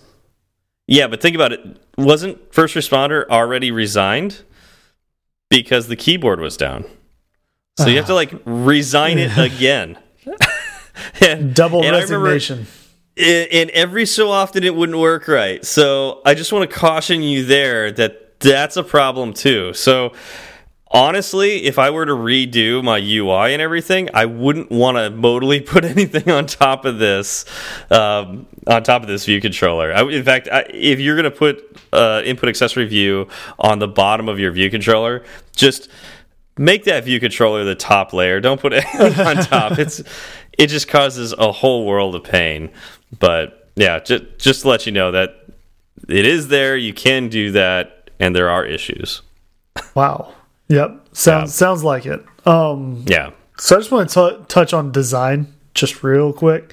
[0.86, 1.60] yeah but think about it
[1.98, 4.42] wasn't first responder already resigned
[5.50, 6.84] because the keyboard was down
[7.78, 9.98] so you have to like resign it again
[11.20, 12.66] and, Double and resignation.
[13.16, 15.64] and every so often it wouldn't work right.
[15.64, 19.72] So I just want to caution you there that that's a problem too.
[19.72, 20.12] So
[20.92, 25.64] honestly, if I were to redo my UI and everything, I wouldn't want to modally
[25.66, 27.44] put anything on top of this,
[27.90, 29.92] um, on top of this view controller.
[29.92, 33.28] I, in fact, I, if you're going to put uh, input accessory view
[33.58, 35.24] on the bottom of your view controller,
[35.56, 35.88] just
[36.58, 38.40] make that view controller the top layer.
[38.40, 39.78] Don't put anything on top.
[39.78, 40.02] It's
[40.58, 42.70] it just causes a whole world of pain.
[43.18, 45.46] But yeah, just just to let you know that
[46.08, 46.76] it is there.
[46.76, 49.22] You can do that, and there are issues.
[49.94, 50.34] Wow.
[50.68, 51.08] Yep.
[51.12, 51.52] Sounds Yeah.
[51.54, 52.24] sounds like it.
[52.46, 56.72] Um Yeah, so I just want to touch on design just real quick.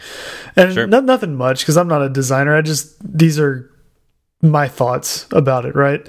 [0.56, 0.88] And Sure.
[0.88, 2.56] no, nothing much cuz I'm not a designer.
[2.56, 3.70] I just these are
[4.42, 6.08] my thoughts about it, right?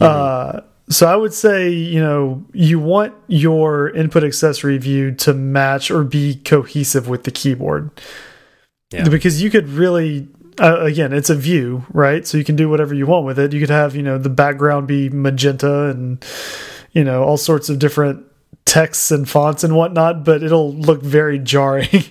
[0.00, 0.60] Uh
[0.90, 6.04] so I would say, you know, you want your input accessory view to match or
[6.04, 7.90] be cohesive with the keyboard.
[8.92, 9.08] Yeah.
[9.08, 10.28] Because you could really
[10.60, 12.24] uh, again, it's a view, right?
[12.28, 13.52] So you can do whatever you want with it.
[13.52, 16.24] You could have, you know, the background be magenta and
[16.94, 18.24] you know, all sorts of different
[18.64, 21.88] texts and fonts and whatnot, but it'll look very jarring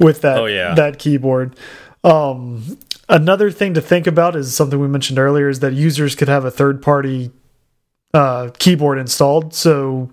[0.00, 0.74] with that Oh, yeah.
[0.74, 1.56] that keyboard.
[2.04, 2.78] Um,
[3.08, 6.44] another thing to think about is something we mentioned earlier is that users could have
[6.44, 7.30] a third party
[8.12, 9.54] uh, keyboard installed.
[9.54, 10.10] So,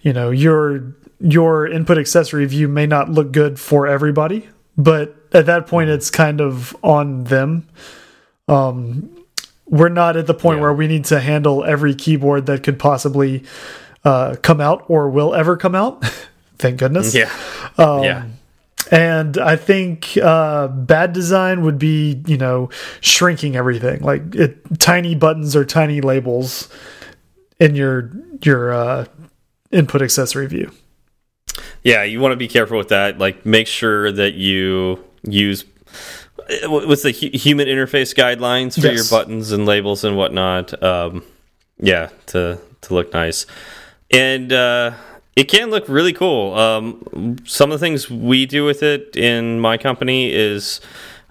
[0.00, 5.46] you know, your your input accessory view may not look good for everybody, but at
[5.46, 7.66] that point, it's kind of on them.
[8.48, 9.23] Um,
[9.66, 10.62] we're not at the point Yeah.
[10.62, 13.44] where we need to handle every keyboard that could possibly
[14.04, 16.04] uh, come out or will ever come out.
[16.58, 17.14] Thank goodness.
[17.14, 17.30] yeah,
[17.78, 18.24] Um, yeah.
[18.90, 22.68] And I think uh, bad design would be, you know,
[23.00, 26.68] shrinking everything, like it, tiny buttons or tiny labels
[27.58, 28.10] in your
[28.42, 29.06] your uh,
[29.70, 30.70] input accessory view.
[31.82, 33.18] Yeah, you want to be careful with that.
[33.18, 35.64] Like, make sure that you use
[36.64, 40.82] what's the human interface guidelines for your buttons and labels and whatnot.
[40.82, 41.24] Um,
[41.78, 43.46] yeah, to to look nice,
[44.10, 44.92] and uh,
[45.36, 46.54] it can look really cool.
[46.54, 50.80] Um, some of the things we do with it in my company is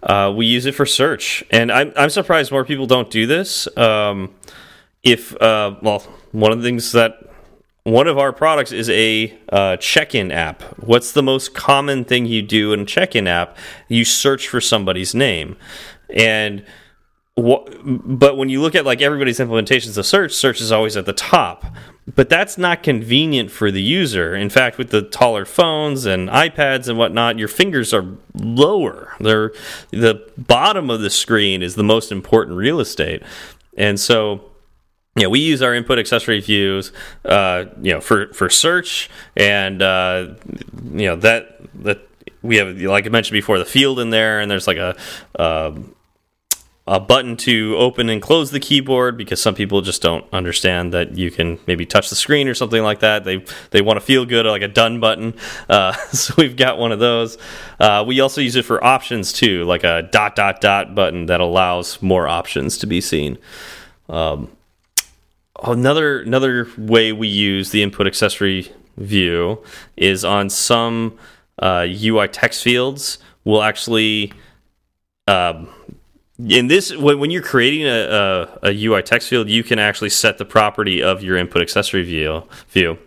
[0.03, 3.67] uh, we use it for search, and I'm I'm surprised more people don't do this.
[3.77, 4.33] Um,
[5.03, 5.99] if uh, well,
[6.31, 7.32] one of the things that
[7.83, 10.61] one of our products is a uh, check-in app.
[10.79, 13.57] What's the most common thing you do in a check-in app?
[13.89, 15.57] You search for somebody's name,
[16.09, 16.65] and
[17.35, 21.13] but when you look at like everybody's implementations of search, search is always at the
[21.13, 21.65] top.
[22.15, 24.35] But that's not convenient for the user.
[24.35, 28.05] In fact, with the taller phones and iPads and whatnot, your fingers are
[28.35, 29.15] lower.
[29.19, 29.51] They're
[29.89, 33.23] the bottom of the screen is the most important real estate,
[33.75, 34.52] and so
[35.15, 36.91] yeah, we use our input accessory views,
[37.25, 40.33] uh, you know, for for search, and uh,
[40.91, 42.07] you know that that
[42.41, 44.95] we have, like I mentioned before, the field in there, and there's like a
[45.37, 45.93] um
[46.85, 51.17] a button to open and close the keyboard because some people just don't understand that
[51.17, 53.23] you can maybe touch the screen or something like that.
[53.23, 55.35] They they want to feel good, like a done button.
[55.69, 57.37] Uh, so we've got one of those.
[57.79, 61.39] Uh, we also use it for options too, like a dot dot dot button that
[61.39, 63.37] allows more options to be seen.
[64.09, 64.49] Um,
[65.63, 69.63] another another way we use the input accessory view
[69.97, 71.17] is on some
[71.59, 73.17] uh, UI text fields.
[73.43, 74.33] We'll actually
[75.27, 75.69] um,
[76.39, 80.37] in this when, you're creating a, a, a UI text field, you can actually set
[80.37, 82.97] the property of your input accessory view view,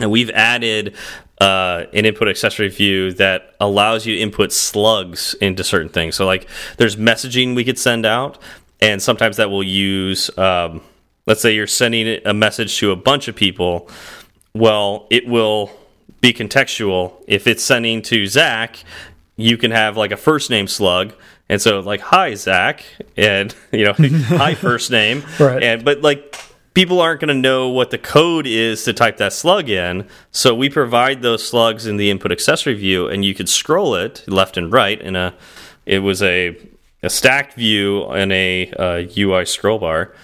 [0.00, 0.96] and we've added.
[1.40, 6.14] Uh, an input accessory view that allows you to input slugs into certain things.
[6.14, 8.38] So, like, there's messaging we could send out,
[8.80, 10.80] and sometimes that will use um,
[11.26, 13.88] let's say you're sending a message to a bunch of people.
[14.54, 15.70] Well it will
[16.20, 17.14] be contextual.
[17.26, 18.84] If it's sending to zach
[19.36, 21.12] you can have like a first name slug.
[21.48, 22.84] And so like hi zach.
[23.16, 25.22] And you know hi first name.
[25.38, 25.62] Right.
[25.62, 26.36] and but like
[26.74, 30.06] people aren't going to know what the code is to type that slug in.
[30.32, 34.24] So we provide those slugs in the input accessory view and you could scroll it
[34.26, 35.34] left and right in a
[35.86, 36.56] it was a
[37.02, 40.14] a stacked view in a uh, ui scroll bar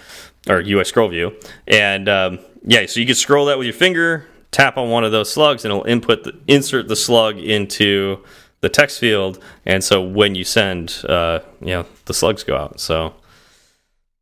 [0.49, 1.37] or UI scroll view.
[1.67, 5.11] And um, yeah, so you can scroll that with your finger, tap on one of
[5.11, 8.23] those slugs and it'll input the, insert the slug into
[8.61, 12.79] the text field, and so when you send, uh, you know, the slugs go out.
[12.79, 13.15] So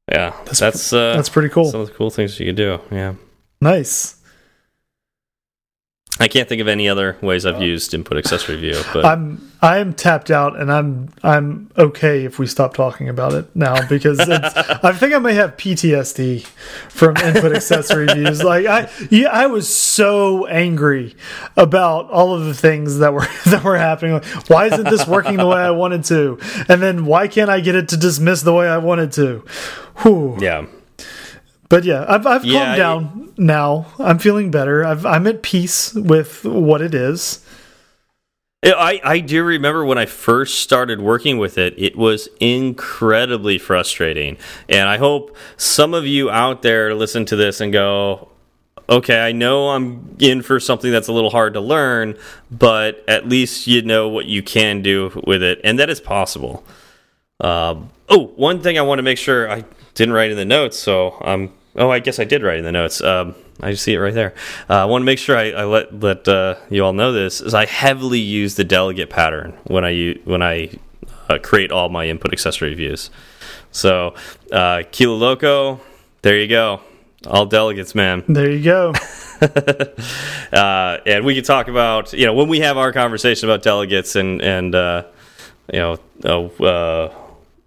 [0.10, 1.66] yeah, that's that's, uh, that's pretty cool.
[1.70, 2.80] Some of the cool things you can do.
[2.90, 3.16] Yeah,
[3.62, 4.16] nice.
[6.20, 7.62] I can't think of any other ways I've oh.
[7.62, 12.40] used input accessory view, but I'm I am tapped out, and I'm I'm okay if
[12.40, 16.46] we stop talking about it now because I think I may have PTSD
[16.90, 18.44] from input accessory views.
[18.44, 21.16] Like I yeah, I was so angry
[21.56, 24.14] about all of the things that were that were happening.
[24.14, 26.38] Like, why isn't this working the way I wanted to?
[26.68, 29.46] And then why can't I get it to dismiss the way I wanted to?
[29.98, 30.38] Whew.
[30.40, 30.66] yeah.
[31.70, 33.86] But yeah, I've, I've Yeah, calmed down now.
[34.00, 34.84] I'm feeling better.
[34.84, 37.46] I've, I'm at peace with what it is.
[38.62, 44.38] I, I do remember when I first started working with it, it was incredibly frustrating.
[44.68, 48.28] And I hope some of you out there listen to this and go,
[48.90, 52.18] okay, I know I'm in for something that's a little hard to learn,
[52.52, 56.66] but at least you know what you can do with it, and that is possible.
[57.40, 59.64] Um, oh, one thing I want to make sure I
[60.00, 61.52] didn't write in the notes, so I'm.
[61.76, 63.02] Oh, I guess I did write in the notes.
[63.02, 64.34] Um, I see it right there.
[64.70, 67.42] Uh, I want to make sure I, I let let uh, you all know this.
[67.42, 70.72] Is I heavily use the delegate pattern when I use, when I
[71.30, 73.12] uh, create all my input accessory views.
[73.72, 74.16] So,
[74.52, 75.82] uh, Kilo Loco,
[76.22, 76.80] there you go.
[77.28, 78.24] All delegates, man.
[78.30, 78.94] There you go.
[80.54, 84.16] uh, and we can talk about you know when we have our conversation about delegates
[84.16, 85.04] and and uh,
[85.74, 87.14] you know uh, uh,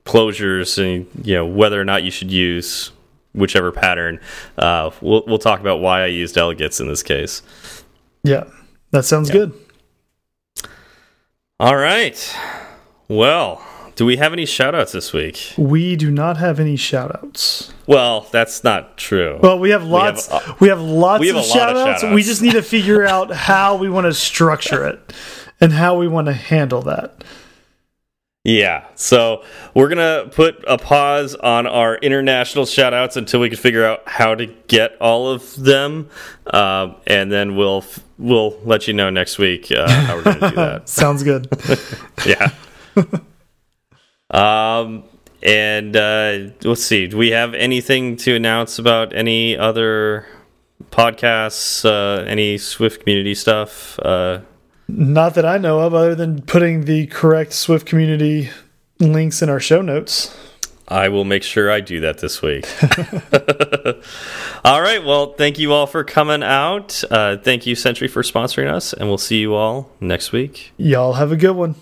[0.05, 2.91] closures and you know whether or not you should use
[3.35, 4.21] whichever pattern.
[4.59, 7.43] Uh, we'll we'll talk about why I use delegates in this case.
[8.25, 8.45] Yeah,
[8.91, 9.35] that sounds Yeah.
[9.35, 9.53] good.
[11.61, 12.37] All right.
[13.09, 15.53] Well, do we have any shout outs this week?
[15.57, 17.73] We do not have any shout outs.
[17.87, 19.39] Well, that's not true.
[19.43, 20.29] Well, we have lots.
[20.61, 22.01] We have, uh, lots we have of a lot shout of outs.
[22.01, 22.15] shout-outs.
[22.15, 25.13] We just need to figure out how we want to structure it
[25.61, 27.23] and how we want to handle that.
[28.45, 28.87] Yeah.
[28.97, 33.59] So we're going to put a pause on our international shout outs until we can
[33.59, 36.11] figure out how to get all of them.
[36.47, 37.85] Um, and then we'll
[38.19, 40.89] we'll let you know next week uh, how we're going to do that.
[40.89, 41.49] Sounds good.
[42.27, 42.51] yeah.
[44.31, 45.05] um,
[45.41, 47.07] and uh, let's see.
[47.07, 50.27] Do we have anything to announce about any other
[50.91, 51.85] podcasts?
[51.85, 54.01] Uh, any Swift community stuff?
[54.01, 54.41] Uh,
[54.93, 58.51] not that I know of, other than putting the correct Swift community
[58.99, 60.37] links in our show notes.
[60.89, 62.67] I will make sure I do that this week.
[64.65, 65.03] all right.
[65.03, 67.03] Well, thank you all for coming out.
[67.11, 70.73] Uh, thank you, Sentry, for sponsoring us, and we'll see you all next week.
[70.77, 71.77] Y'all have a good one.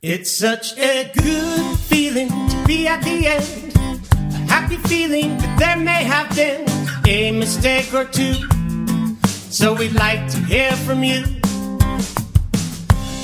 [0.00, 3.76] It's such a good feeling to be at the end.
[4.12, 6.66] A happy feeling that there may have been
[7.06, 8.34] a mistake or two.
[9.50, 11.24] So we'd like to hear from you.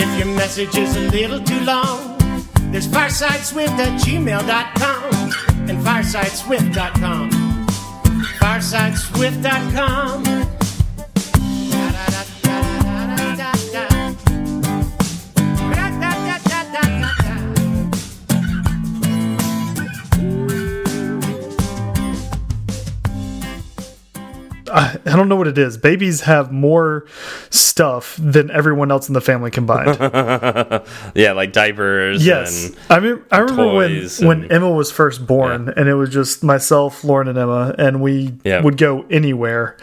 [0.00, 2.16] If your message is a little too long,
[2.70, 5.32] there's firesideswift at gmail.com
[5.68, 7.30] and firesideswift.com.
[8.38, 10.57] Firesideswift.com.
[24.78, 25.76] I, I don't know what it is.
[25.76, 27.06] Babies have more
[27.50, 29.98] stuff than everyone else in the family combined.
[31.14, 32.24] Yeah, like diapers.
[32.24, 36.10] yes, And, I mean, I remember when when Emma was first born, and it was
[36.10, 38.60] just myself, Lauren, and Emma, and we Yeah.
[38.62, 39.76] would go anywhere.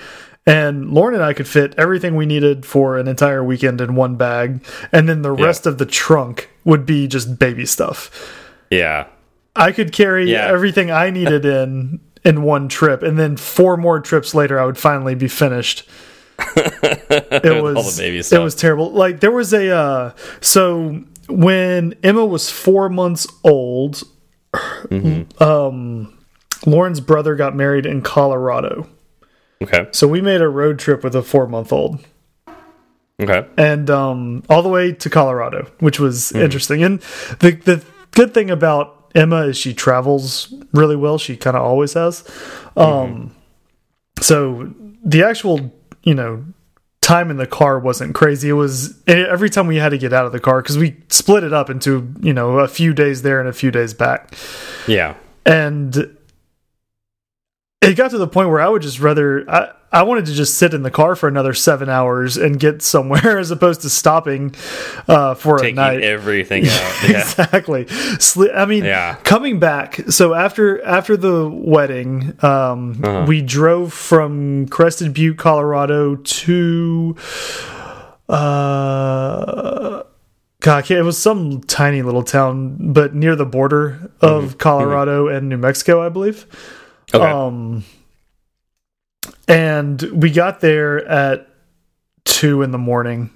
[0.48, 4.16] And Lauren and I could fit everything we needed for an entire weekend in one
[4.16, 8.12] bag, and then the rest of the trunk would be just baby stuff.
[8.70, 9.08] yeah.
[9.58, 10.48] I could carry Yeah.
[10.48, 14.78] everything I needed in in one trip, and then four more trips later, I would
[14.78, 15.88] finally be finished
[16.58, 18.92] it was All the baby it was terrible.
[18.92, 20.12] Like there was a uh,
[20.42, 24.04] so when Emma was four months old,
[24.54, 25.44] Mm-hmm.
[25.44, 26.18] um,
[26.66, 28.88] Lauren's brother got married in Colorado.
[29.62, 29.88] Okay.
[29.92, 32.00] So we made a road trip with a four month old.
[33.22, 33.48] Okay.
[33.58, 36.38] and um, all the way to Colorado, which was Hmm.
[36.40, 36.84] interesting.
[36.84, 37.00] And
[37.40, 41.18] the the good thing about Emma is she travels really well.
[41.18, 42.24] She kind of always has.
[42.76, 43.28] Um, Mm-hmm.
[44.22, 45.72] So the actual,
[46.04, 46.46] you know,
[47.02, 48.50] time in the car wasn't crazy.
[48.50, 51.44] It was every time we had to get out of the car because we split
[51.44, 54.36] it up into you know a few days there and a few days back,
[54.88, 55.16] Yeah.
[55.46, 56.16] and
[57.82, 60.56] it got to the point where I would just rather I, I wanted to just
[60.58, 64.54] sit in the car for another seven hours and get somewhere as opposed to stopping
[65.08, 66.02] uh, for Taking a night.
[66.02, 67.04] everything out.
[67.10, 67.22] Yeah.
[67.22, 67.86] exactly.
[67.86, 69.16] Sli I mean, Yeah.
[69.24, 70.02] coming back.
[70.10, 73.26] So after after the wedding, um, Uh-huh.
[73.28, 77.16] we drove from Crested Butte, Colorado, to
[78.30, 80.04] uh.
[80.62, 84.58] God, it was some tiny little town, but near the border of Mm-hmm.
[84.58, 86.48] Colorado and New Mexico, I believe.
[87.14, 87.24] Okay.
[87.24, 87.84] Um,
[89.48, 91.48] and we got there at
[92.24, 93.30] two in the morning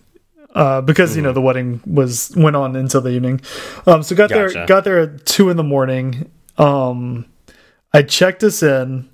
[0.55, 3.41] uh, because you know the wedding was went on until the evening.
[3.85, 6.31] Um, so got there got there at two in the morning.
[6.57, 7.25] Um,
[7.93, 9.09] I checked us in.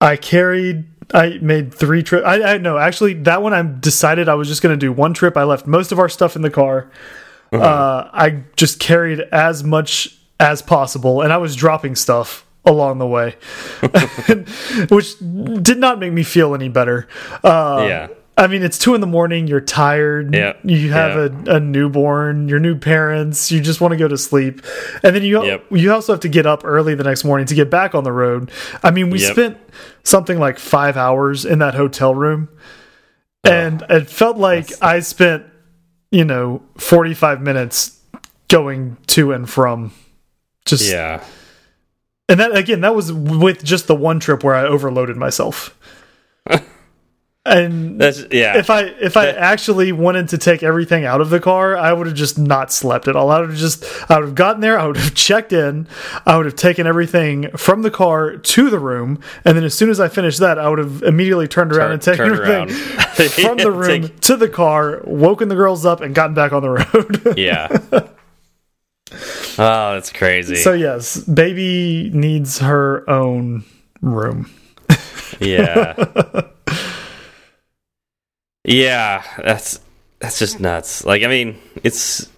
[0.00, 0.86] I carried.
[1.14, 2.26] I made three trips.
[2.26, 5.14] I, I no, actually, that one I decided I was just going to do one
[5.14, 5.36] trip.
[5.36, 6.90] I left most of our stuff in the car.
[7.52, 13.06] Uh, I just carried as much as possible, and I was dropping stuff along the
[13.06, 13.36] way,
[14.90, 15.16] which
[15.62, 17.06] did not make me feel any better.
[17.42, 18.08] Uh, yeah.
[18.38, 19.46] I mean, it's two in the morning.
[19.46, 20.34] You're tired.
[20.34, 20.52] Yeah.
[20.62, 22.48] You have a, a newborn.
[22.48, 23.50] Your new parents.
[23.50, 24.60] You just want to go to sleep,
[25.02, 25.64] and then you Yep.
[25.70, 28.12] you also have to get up early the next morning to get back on the
[28.12, 28.50] road.
[28.82, 29.32] I mean, we Yep.
[29.32, 29.58] spent
[30.02, 32.50] something like five hours in that hotel room,
[33.42, 35.44] and it felt like I spent
[36.10, 37.98] you know forty five minutes
[38.48, 39.92] going to and from.
[40.66, 41.22] Just Yeah.
[42.28, 45.78] And that again, that was with just the one trip where I overloaded myself.
[47.46, 48.58] and That's yeah.
[48.58, 52.08] if I if I actually wanted to take everything out of the car, I would
[52.08, 53.30] have just not slept at all.
[53.30, 55.86] I would have just I would have gotten there, I would have checked in,
[56.26, 59.90] I would have taken everything from the car to the room, and then as soon
[59.90, 62.70] as I finished that, I would have immediately turned around and taken everything around.
[63.30, 66.62] from the room Take- to the car, woken the girls up, and gotten back on
[66.62, 67.38] the road.
[67.38, 67.68] yeah.
[69.12, 70.56] Oh, that's crazy.
[70.56, 73.64] so yes, baby needs her own
[74.00, 74.50] room.
[75.40, 75.94] yeah.
[78.64, 79.80] yeah, that's
[80.18, 81.04] that's just nuts.
[81.04, 82.28] Like, I mean, it's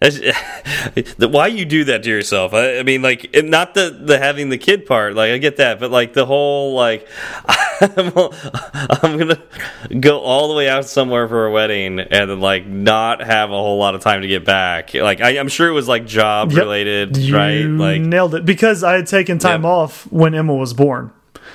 [0.00, 0.18] that's,
[1.18, 2.54] why you do that to yourself.
[2.54, 5.14] I, I mean, like, not the the having the kid part.
[5.14, 7.08] Like, I get that, but like the whole like,
[7.80, 8.12] I'm,
[9.02, 9.42] I'm gonna
[10.00, 13.54] go all the way out somewhere for a wedding and then like not have a
[13.54, 14.94] whole lot of time to get back.
[14.94, 16.58] Like, I, I'm sure it was like job Yep.
[16.60, 17.64] related, You right?
[17.64, 19.68] Like, nailed it because I had taken time Yep.
[19.70, 21.10] off when Emma was born.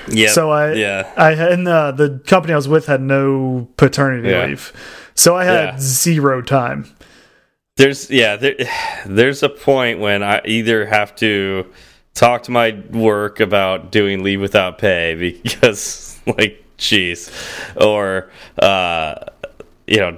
[0.09, 0.29] yeah.
[0.31, 1.11] So I, yeah.
[1.15, 4.47] I had and uh, the company I was with had no paternity Yeah.
[4.47, 4.73] leave,
[5.15, 5.75] so I had Yeah.
[5.79, 6.85] zero time.
[7.76, 8.55] There's yeah, there,
[9.05, 11.71] there's a point when I either have to
[12.13, 17.32] talk to my work about doing leave without pay because like jeez,
[17.82, 19.26] or uh,
[19.93, 20.17] you know,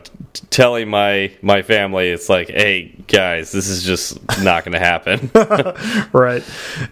[0.51, 5.29] telling my my family it's like, hey guys, this is just not going to happen.
[6.13, 6.43] Right?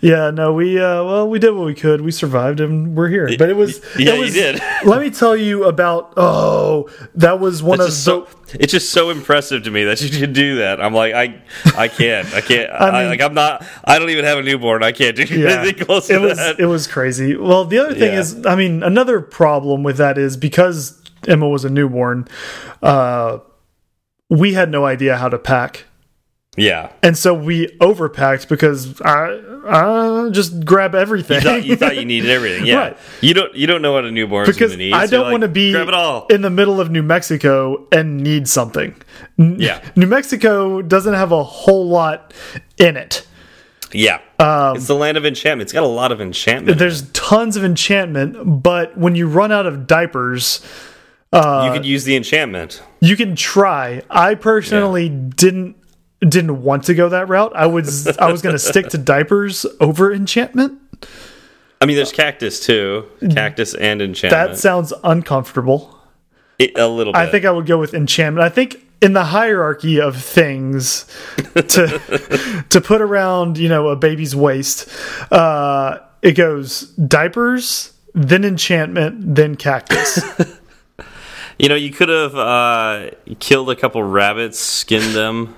[0.02, 0.32] Yeah.
[0.32, 2.02] No, we uh, well, we did what we could.
[2.02, 3.30] We survived and we're here.
[3.38, 4.62] But it was Yeah, it you did.
[4.86, 6.14] Let me tell you about.
[6.18, 8.32] Oh, that was one It's of the.
[8.32, 10.82] so it's just so impressive to me that you can do that.
[10.82, 11.42] I'm like I
[11.78, 14.84] I can't I can't I mean- like I'm not I don't even have a newborn.
[14.84, 16.60] I can't do Yeah, anything close it to was that.
[16.60, 17.36] it was crazy.
[17.38, 18.20] Well, the other thing Yeah.
[18.20, 22.28] is, I mean, another problem with that is because Emma was a newborn,
[22.82, 23.40] uh,
[24.30, 25.86] we had no idea how to pack.
[26.58, 26.92] yeah.
[27.02, 31.36] And so we overpacked because I, I just grab everything.
[31.38, 32.76] You thought, you thought you needed everything, yeah.
[32.76, 32.98] Right.
[33.22, 34.94] You don't you don't know what a newborn need.
[34.94, 36.26] I don't want to be grab it all.
[36.28, 38.96] in the middle of New Mexico and need something.
[39.38, 39.82] Yeah.
[39.96, 42.34] New Mexico doesn't have a whole lot
[42.78, 43.26] in it.
[43.96, 45.68] Yeah, Um, it's the land of enchantment.
[45.68, 46.80] It's got a lot of enchantment.
[46.80, 50.66] There's tons of enchantment, but when you run out of diapers,
[51.34, 52.82] you could use the enchantment.
[53.00, 54.02] you can try.
[54.10, 55.76] I personally didn't
[56.22, 57.52] didn't want to go that route.
[57.56, 60.80] I was I was going to stick to diapers over enchantment.
[61.82, 64.52] I mean, there's cactus too, cactus and enchantment.
[64.52, 65.98] That sounds uncomfortable.
[66.60, 67.20] It- a little bit.
[67.20, 68.46] I think I would go with enchantment.
[68.46, 71.06] I think in the hierarchy of things
[71.56, 74.88] to to put around, you know, a baby's waist,
[75.30, 80.22] uh, it goes diapers, then enchantment, then cactus.
[81.60, 85.56] You know, you could have uh, killed a couple rabbits, skinned them,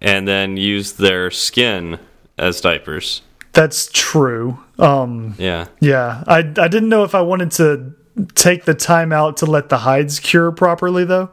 [0.00, 1.98] and then used their skin
[2.38, 3.22] as diapers.
[3.52, 4.58] That's true.
[4.78, 5.66] Um, Yeah.
[5.80, 7.94] yeah, I I didn't know if I wanted to
[8.34, 11.30] take the time out to let the hides cure properly though.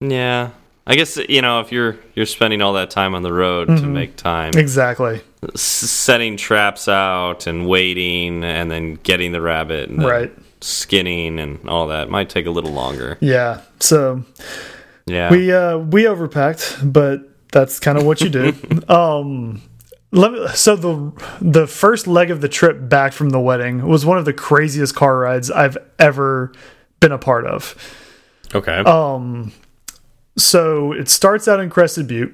[0.00, 0.50] Yeah.
[0.86, 3.82] I guess you know if you're you're spending all that time on the road to
[3.86, 5.20] make time Exactly.
[5.56, 10.32] setting traps out and waiting and then getting the rabbit Right.
[10.60, 13.18] Skinning and all that might take a little longer.
[13.20, 13.60] Yeah.
[13.80, 14.24] So
[15.06, 15.30] Yeah.
[15.30, 17.20] we uh we overpacked, but
[17.52, 18.54] that's kind of what you do.
[18.88, 19.62] um
[20.12, 24.06] let me, so the the first leg of the trip back from the wedding was
[24.06, 26.52] one of the craziest car rides I've ever
[27.00, 27.74] been a part of.
[28.54, 28.78] okay.
[28.78, 29.52] Um,
[30.38, 32.32] so it starts out in Crested Butte,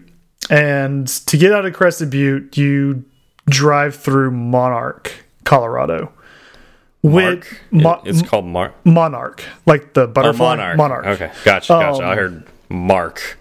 [0.51, 3.05] and to get out of Crested Butte, you
[3.49, 5.13] drive through Monarch,
[5.45, 6.13] Colorado.
[7.03, 8.05] With Mark?
[8.05, 8.75] Mo- it's called Mark.
[8.87, 11.07] Monarch, like the Oh, butterfly Monarch.
[11.07, 11.33] Okay.
[11.45, 11.73] Gotcha.
[11.73, 12.03] Gotcha.
[12.05, 13.39] Um, I heard Mark.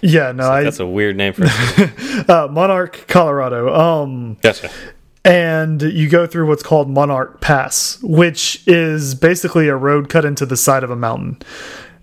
[0.00, 2.28] Yeah, no, I That's a weird name for it.
[2.30, 3.74] uh, Monarch, Colorado.
[3.74, 4.68] Um, Gotcha.
[5.24, 10.44] and you go through what's called Monarch Pass, which is basically a road cut into
[10.44, 11.38] the side of a mountain.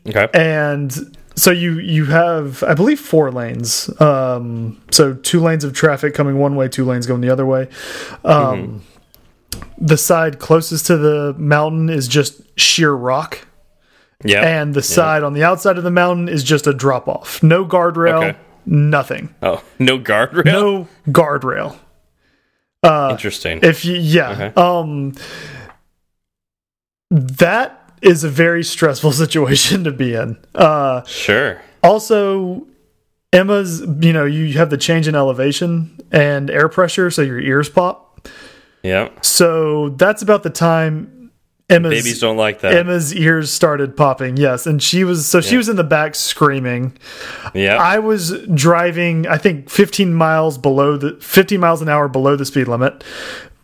[0.08, 0.28] Okay.
[0.34, 6.16] and so you you have i believe four lanes um so two lanes of traffic
[6.16, 7.70] coming one way two lanes going the other way
[8.26, 8.82] um
[9.78, 13.48] the side closest to the mountain is just sheer rock
[14.24, 14.42] yeah.
[14.46, 17.66] and the side on the outside of the mountain is just a drop off no
[17.66, 18.38] guardrail Okay.
[18.66, 20.46] nothing oh, no guardrail.
[20.46, 21.76] no guardrail
[22.84, 23.60] Interesting.
[23.64, 24.54] if you yeah Okay.
[24.62, 25.14] um
[27.10, 31.62] that is a very stressful situation to be in uh sure.
[31.84, 32.66] also
[33.34, 37.70] emma's you know you have the change in elevation and air pressure so your ears
[37.70, 38.11] pop
[38.84, 39.10] Yeah.
[39.22, 41.32] so that's about the time
[41.70, 42.74] emma's Babies don't like that.
[42.74, 46.98] emma's ears started popping yes and she was so she was in the back screaming
[47.54, 47.78] yeah.
[47.78, 52.44] i was driving i think 15 miles below the 50 miles an hour below the
[52.46, 53.04] speed limit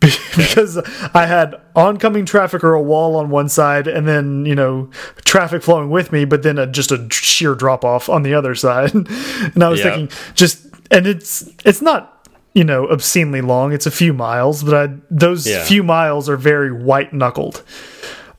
[0.00, 0.78] because
[1.12, 4.90] I had oncoming traffic or a wall on one side, and then you know
[5.24, 8.54] traffic flowing with me, but then a, just a sheer drop off on the other
[8.54, 8.94] side.
[8.94, 9.96] and I was Yeah.
[9.96, 12.17] thinking, just and it's it's not
[12.58, 15.64] you know obscenely long; it's a few miles, but I, those Yeah.
[15.64, 17.62] few miles are very white knuckled.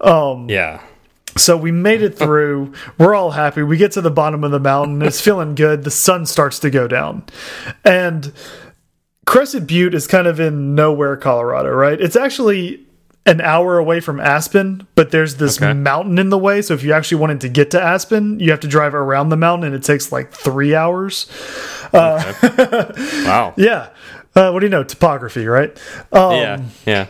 [0.02, 0.82] um yeah.
[1.38, 2.74] So we made it through.
[2.98, 3.64] We're all happy.
[3.64, 5.02] We get to the bottom of the mountain.
[5.02, 5.84] It's feeling good.
[5.86, 7.24] The sun starts to go down.
[7.86, 8.34] And
[9.26, 12.00] Crested Butte is kind of in nowhere, Colorado, right?
[12.02, 12.86] It's actually
[13.26, 15.74] an hour away from Aspen, but there's this Okay.
[15.74, 16.62] mountain in the way.
[16.62, 19.38] So if you actually wanted to get to Aspen, you have to drive around the
[19.38, 21.28] mountain and it takes like three hours.
[21.94, 22.34] uh
[23.26, 23.54] Wow.
[23.58, 23.90] Yeah.
[24.36, 24.84] Uh, what do you know?
[24.84, 25.78] Topography, right?
[26.12, 26.62] Um, yeah.
[26.86, 27.08] Yeah.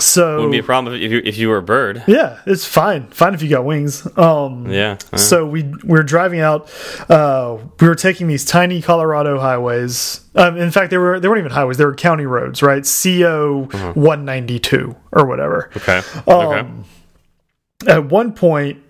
[0.00, 2.02] So Wouldn't be a problem if you if you were a bird.
[2.06, 3.06] yeah, it's fine.
[3.08, 4.06] Fine if you got wings.
[4.18, 4.98] Um, Yeah.
[5.12, 6.70] uh, So we we were driving out.
[7.08, 10.20] Uh, we were taking these tiny Colorado highways.
[10.34, 11.76] Um, in fact, they were they weren't even highways.
[11.78, 12.84] They were county roads, right?
[12.84, 15.70] CO one ninety two or whatever.
[15.76, 16.02] okay.
[16.26, 16.58] okay.
[16.60, 16.84] Um,
[17.86, 18.82] At one point,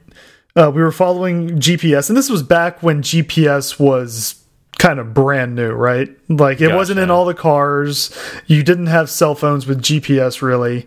[0.56, 4.37] uh, we were following GPS, and this was back when GPS was
[4.78, 6.08] kind of brand new, right?
[6.28, 8.16] Like it wasn't in all the cars.
[8.46, 10.86] You didn't have cell phones with GPS, really.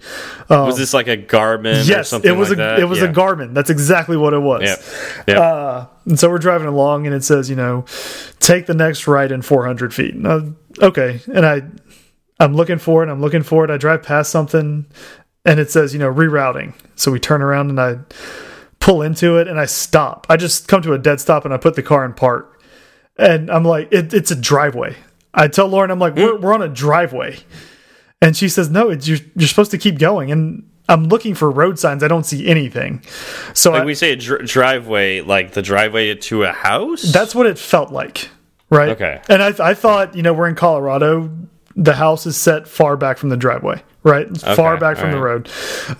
[0.50, 2.80] Um, Was this like a Garmin or yes, something it was like a that?
[2.80, 3.06] it was yeah.
[3.06, 3.54] a Garmin.
[3.54, 4.62] That's exactly what it was.
[4.64, 5.28] Yep.
[5.28, 5.38] Yep.
[5.38, 7.86] Uh, and so we're driving along, and it says, you know,
[8.40, 10.16] take the next right in 400 feet.
[10.26, 11.62] I- okay, and I,
[12.40, 13.10] I'm looking for it.
[13.10, 13.70] I'm looking for it.
[13.70, 14.86] I drive past something,
[15.46, 16.74] and it says, you know, rerouting.
[16.96, 17.98] So we turn around and I
[18.80, 20.28] pull into it, and I stop.
[20.30, 22.61] I just come to a dead stop, and I put the car in park.
[23.22, 24.96] And I'm like, it, it's a driveway.
[25.34, 27.38] I tell Lauren, I'm like, we're, we're on a driveway.
[28.20, 30.32] And she says, no, it's, you're, you're supposed to keep going.
[30.32, 32.04] And I'm looking for road signs.
[32.04, 33.04] I don't see anything.
[33.54, 37.04] So like I, we say a dr driveway, like the driveway to a house.
[37.04, 38.30] that's what it felt like,
[38.72, 38.90] right?
[38.90, 39.22] Okay.
[39.30, 41.32] And I, I thought, you know, we're in Colorado.
[41.76, 44.28] The house is set far back from the driveway, right?
[44.28, 45.50] It's far Okay, back from all the road.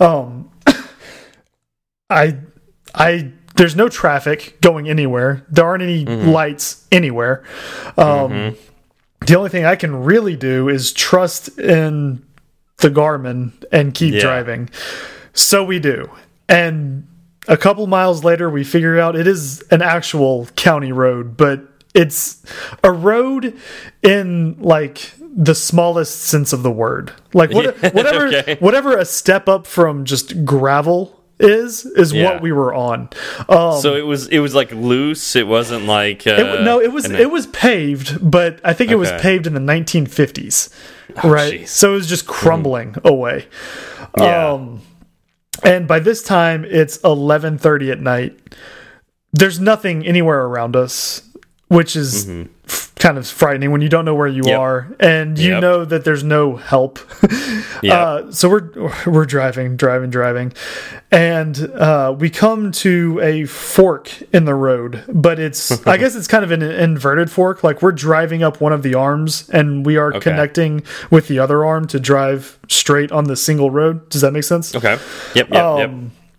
[0.00, 0.50] Um,
[2.10, 2.36] I,
[2.94, 5.44] I, there's no traffic going anywhere.
[5.50, 6.28] There aren't any Mm-hmm.
[6.30, 7.42] lights anywhere.
[7.96, 8.56] Um,
[9.26, 12.24] The only thing I can really do is trust in
[12.78, 14.20] the Garmin and keep Yeah.
[14.20, 14.68] driving.
[15.32, 16.10] So we do.
[16.48, 17.06] And
[17.46, 21.60] a couple miles later, we figure out it is an actual county road, but
[21.94, 22.42] it's
[22.82, 23.56] a road
[24.02, 27.12] in like the smallest sense of the word.
[27.32, 28.56] Like what, Yeah, whatever, okay.
[28.58, 32.24] whatever a step up from just gravel is, is Yeah.
[32.34, 33.08] what we were on.
[33.48, 35.36] Um, so it was it was like loose.
[35.36, 38.96] It wasn't like uh, it, no, it was it was paved, but I think it
[38.96, 40.70] was paved in the 1950s,
[41.24, 41.60] right?
[41.62, 41.68] jeez.
[41.68, 43.46] So it was just crumbling away.
[44.16, 44.52] Yeah.
[44.52, 44.80] Um,
[45.64, 48.38] And by this time, it's 11:30 at night.
[49.32, 51.22] There's nothing anywhere around us,
[51.68, 52.26] which is
[52.96, 54.42] kind of frightening when you don't know where you.
[54.44, 54.58] Yep.
[54.58, 55.60] are and you Yep.
[55.62, 56.98] know that there's no help.
[57.82, 57.92] Yep.
[57.98, 60.52] uh, so we're we're driving, driving, driving,
[61.10, 65.02] and uh, we come to a fork in the road.
[65.08, 67.64] But it's I guess it's kind of an inverted fork.
[67.64, 71.64] Like we're driving up one of the arms, and we are connecting with the other
[71.64, 74.08] arm to drive straight on the single road.
[74.10, 74.74] Does that make sense?
[74.76, 74.96] Okay.
[75.34, 75.48] Yep.
[75.50, 75.52] Yep.
[75.52, 75.78] Um,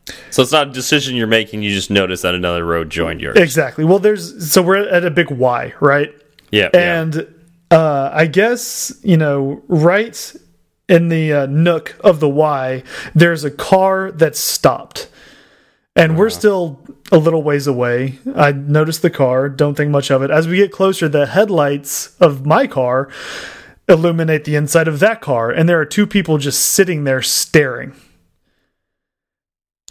[0.08, 0.16] yep.
[0.32, 1.62] So it's not a decision you're making.
[1.62, 3.38] You just notice that another road joined yours.
[3.38, 3.84] Exactly.
[3.84, 6.14] Well, there's so we're at a big Y, right?
[6.54, 6.70] Yeah.
[6.72, 7.02] yeah.
[7.02, 7.36] And
[7.72, 10.36] uh, I guess you know, right
[10.88, 12.84] in the uh, nook of the Y,
[13.16, 15.10] there's a car that's stopped,
[15.96, 16.80] and we're still
[17.12, 18.20] a little ways away.
[18.36, 20.30] I noticed the car, don't think much of it.
[20.30, 23.10] As we get closer, the headlights of my car
[23.90, 27.96] illuminate the inside of that car, and there are two people just sitting there staring.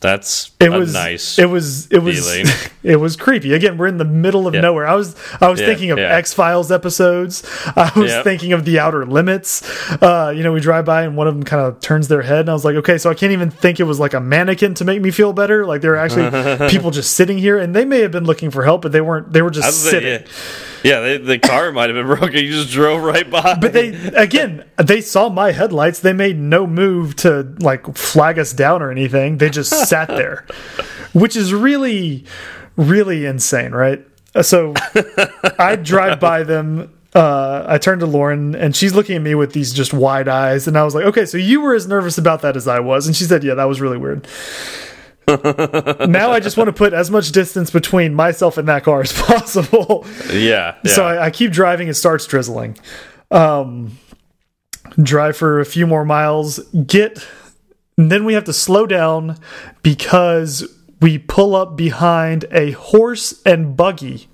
[0.03, 1.39] That's It a was nice.
[1.39, 2.47] It was it was feeling.
[2.83, 3.55] it was creepy.
[3.55, 4.61] Again, we're in the middle of Yeah.
[4.63, 4.87] nowhere.
[4.87, 6.15] I was I was Yeah, thinking of yeah.
[6.17, 7.43] X Files episodes.
[7.77, 8.25] I was Yep.
[8.25, 9.63] thinking of The Outer Limits.
[10.03, 12.41] Uh, you know, we drive by and one of them kind of turns their head,
[12.41, 14.75] and I was like, okay, so I can't even think it was like a mannequin
[14.75, 15.65] to make me feel better.
[15.65, 18.65] Like there are actually people just sitting here, and they may have been looking for
[18.65, 19.33] help, but they weren't.
[19.33, 20.13] They were just sitting.
[20.13, 20.29] like,
[20.85, 22.33] yeah, they, the car might have been broken.
[22.45, 23.55] You just drove right by.
[23.61, 26.01] But they again, they saw my headlights.
[26.01, 29.39] They made no move to like flag us down or anything.
[29.39, 30.47] They just sat there,
[31.13, 32.25] which is really,
[32.77, 34.05] really insane, right?
[34.35, 34.75] Uh, So
[35.59, 36.93] I drive by them.
[37.15, 40.67] Uh, I turned to Lauren and she's looking at me with these just wide eyes.
[40.67, 43.07] And I was like, okay, so you were as nervous about that as I was.
[43.07, 44.27] And she said, yeah, that was really weird.
[45.29, 49.13] Now I just want to put as much distance between myself and that car as
[49.23, 50.05] possible.
[50.31, 50.93] yeah, yeah.
[50.93, 51.89] So I, I keep driving.
[51.89, 52.77] It starts drizzling.
[53.31, 53.99] Um,
[55.03, 56.59] drive for a few more miles.
[56.87, 57.27] Get.
[57.97, 59.39] and then we have to slow down
[59.83, 60.69] because
[61.01, 64.29] we pull up behind a horse and buggy.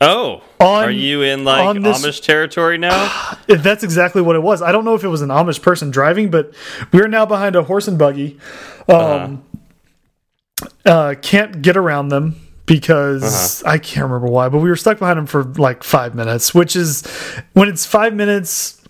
[0.00, 3.34] oh, on- are you in like this- Amish territory now?
[3.48, 4.60] If That's exactly what it was.
[4.60, 6.52] I don't know if it was an Amish person driving, but
[6.92, 8.38] we're now behind a horse and buggy.
[8.90, 9.47] Um, uh,
[10.88, 12.34] Uh, can't get around them
[12.66, 13.72] because uh-huh.
[13.74, 16.74] I can't remember why, but we were stuck behind them for like five minutes, which
[16.74, 17.06] is
[17.52, 18.80] when it's five minutes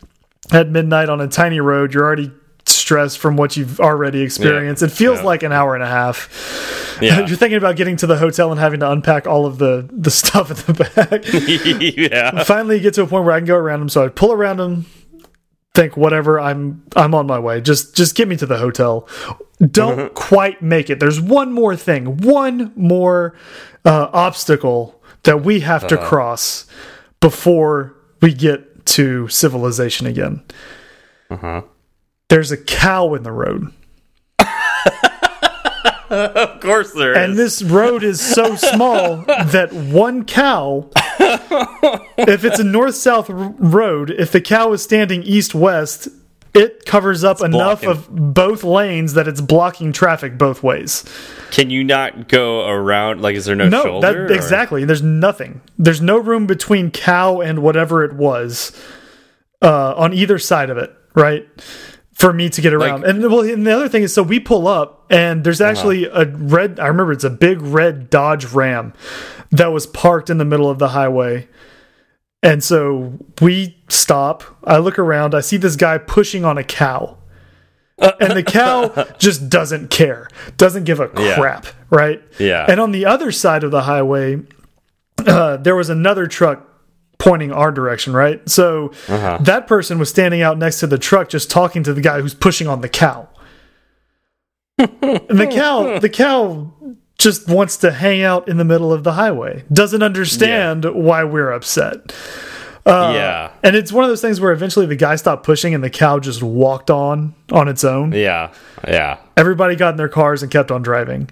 [0.53, 2.31] at midnight on a tiny road, you're already
[2.67, 4.83] stressed from what you've already experienced.
[4.83, 5.25] It feels Yeah.
[5.25, 6.99] like an hour and a half.
[7.01, 7.19] Yeah.
[7.27, 10.11] You're thinking about getting to the hotel and having to unpack all of the, the
[10.23, 11.23] stuff at the back.
[11.97, 12.43] yeah.
[12.45, 13.89] finally get to a point where I can go around them.
[13.89, 14.87] So I pull around them,
[15.79, 16.41] think whatever.
[16.41, 17.61] I'm I'm on my way.
[17.61, 19.09] Just just get me to the hotel.
[19.61, 20.99] Don't quite make it.
[20.99, 23.37] There's one more thing, one more
[23.85, 26.67] uh, obstacle that we have to cross
[27.21, 30.43] before we get to civilization again.
[31.31, 31.65] uh -huh.
[32.29, 33.73] There's a cow in the road.
[36.11, 37.19] Of course there is.
[37.19, 40.89] And this road is so small that one cow,
[42.19, 46.09] if it's a north south road, if the cow is standing east west,
[46.55, 47.91] it covers up enough blocking.
[47.91, 51.05] of both lanes that it's blocking traffic both ways.
[51.51, 53.21] Can you not go around?
[53.21, 54.27] Like, is there no, No, shoulder?
[54.29, 54.85] that exactly.
[54.85, 55.61] There's nothing.
[55.79, 58.73] There's no room between cow and whatever it was
[59.63, 61.47] uh, on either side of it, right?
[62.19, 63.03] For me to get around.
[63.03, 66.05] Like- and well, and the other thing is, so we pull up, and there's actually
[66.07, 66.81] a red.
[66.81, 68.93] I remember it's a big red Dodge Ram
[69.53, 71.47] that was parked in the middle of the highway.
[72.43, 74.43] And so we stop.
[74.65, 75.35] I look around.
[75.35, 77.19] I see this guy pushing on a cow.
[77.99, 81.35] and the cow just doesn't care, doesn't give a Yeah.
[81.37, 82.23] crap, right?
[82.39, 82.65] Yeah.
[82.69, 84.41] And on the other side of the highway,
[85.27, 86.68] uh, there was another truck
[87.19, 88.47] pointing our direction, right?
[88.49, 92.21] So that person was standing out next to the truck, just talking to the guy
[92.21, 93.29] who's pushing on the cow.
[94.79, 96.73] and the cow, the cow
[97.19, 99.65] just wants to hang out in the middle of the highway.
[99.73, 102.15] Doesn't understand why we're upset.
[102.87, 103.51] yeah.
[103.65, 106.21] And it's one of those things where eventually the guy stopped pushing and the cow
[106.21, 108.13] just walked on on its own.
[108.13, 108.53] Yeah.
[108.87, 109.19] Yeah.
[109.37, 111.29] Everybody got in their cars and kept on driving.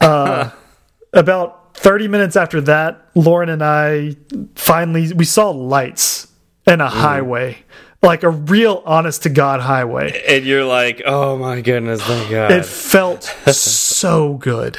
[0.00, 0.50] Uh,
[1.12, 4.14] about 30 minutes after that, Lauren and I
[4.54, 6.30] finally we saw lights
[6.66, 6.90] and a mm.
[6.90, 7.56] highway,
[8.02, 10.22] like a real honest to god highway.
[10.28, 12.52] And you're like, oh my goodness, thank God.
[12.52, 14.78] It felt so good.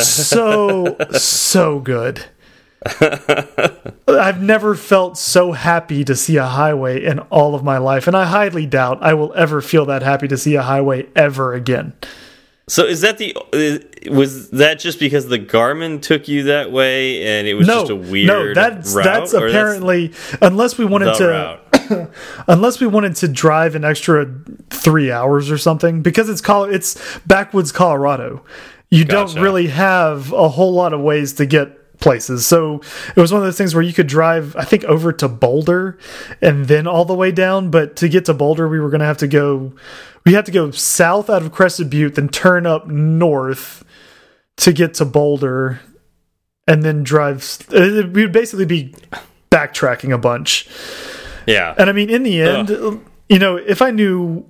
[0.00, 2.24] So so good.
[4.08, 8.16] I've never felt so happy to see a highway in all of my life, and
[8.16, 11.92] I highly doubt I will ever feel that happy to see a highway ever again.
[12.68, 13.36] So is that the
[14.10, 17.90] was that just because the Garmin took you that way and it was no, just
[17.90, 22.10] a weird no, that's route, that's apparently unless we wanted to
[22.48, 24.32] unless we wanted to drive an extra
[24.70, 28.44] three hours or something because it's Col it's backwoods Colorado.
[28.90, 29.34] You Gotcha.
[29.34, 32.46] don't really have a whole lot of ways to get places.
[32.46, 32.82] So
[33.16, 35.96] it was one of those things where you could drive, I think, over to Boulder
[36.42, 37.70] and then all the way down.
[37.70, 39.72] But to get to Boulder, we were going to have to go.
[40.26, 43.82] We had to go south out of Crested Butte, then turn up north
[44.58, 45.80] to get to Boulder,
[46.68, 47.58] and then drive.
[47.74, 48.94] uh, We would basically be
[49.50, 50.68] backtracking a bunch.
[51.46, 51.74] Yeah.
[51.76, 52.70] And I mean, in the end,
[53.28, 54.44] you know, if I knew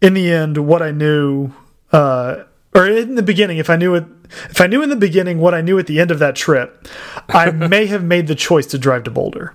[0.00, 1.52] in the end what I knew,
[1.92, 4.04] uh, or in the beginning, if I knew it,
[4.50, 6.86] if I knew in the beginning what I knew at the end of that trip,
[7.28, 9.54] I may have made the choice to drive to Boulder.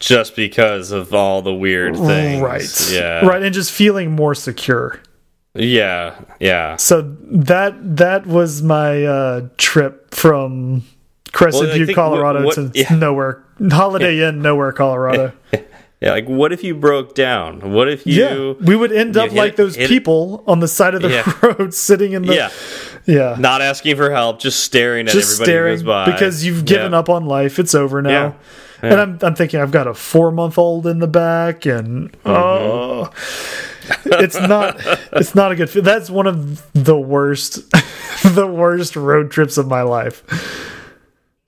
[0.00, 2.40] just because of all the weird things.
[2.42, 2.90] Right.
[2.92, 3.26] Yeah.
[3.26, 3.42] Right.
[3.42, 5.00] And just feeling more secure.
[5.54, 6.20] Yeah.
[6.40, 6.76] Yeah.
[6.76, 10.84] So that that was my uh, trip from
[11.32, 12.94] Crescent Well, View, Colorado what- to yeah.
[12.94, 13.42] nowhere.
[13.70, 15.32] Holiday Inn, nowhere, Colorado.
[16.00, 16.12] Yeah.
[16.12, 17.72] Like, what if you broke down?
[17.72, 18.14] What if you?
[18.58, 21.08] yeah, we would end up like it- those it- people on the side of the
[21.10, 21.32] Yeah.
[21.42, 22.50] road, sitting in the Yeah.
[23.04, 26.44] yeah, Not asking for help, just staring at just everybody staring who goes by because
[26.44, 26.98] you've given Yeah.
[26.98, 27.58] up on life.
[27.58, 28.10] It's over now.
[28.10, 28.32] Yeah.
[28.80, 32.30] And I'm I'm thinking I've got a four month old in the back, and Mm-hmm.
[32.30, 33.10] oh,
[34.04, 34.76] it's not
[35.14, 35.68] it's not a good.
[35.70, 37.68] That's one of the worst
[38.22, 40.22] the worst road trips of my life.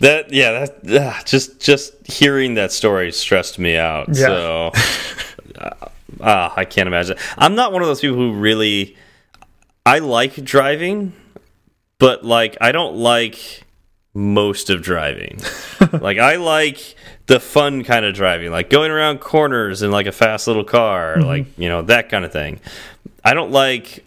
[0.01, 4.09] That yeah, that uh, just just hearing that story stressed me out.
[4.09, 4.15] Yeah.
[4.27, 4.73] So
[5.59, 5.71] uh,
[6.21, 7.17] uh, I can't imagine.
[7.37, 8.97] I'm not one of those people who really
[9.85, 11.13] I like driving,
[11.99, 13.65] but like I don't like
[14.15, 15.39] most of driving.
[15.93, 16.97] like I like
[17.27, 21.17] the fun kind of driving, like going around corners in like a fast little car,
[21.17, 21.27] Mm-hmm.
[21.27, 22.59] like you know that kind of thing.
[23.25, 24.05] I don't like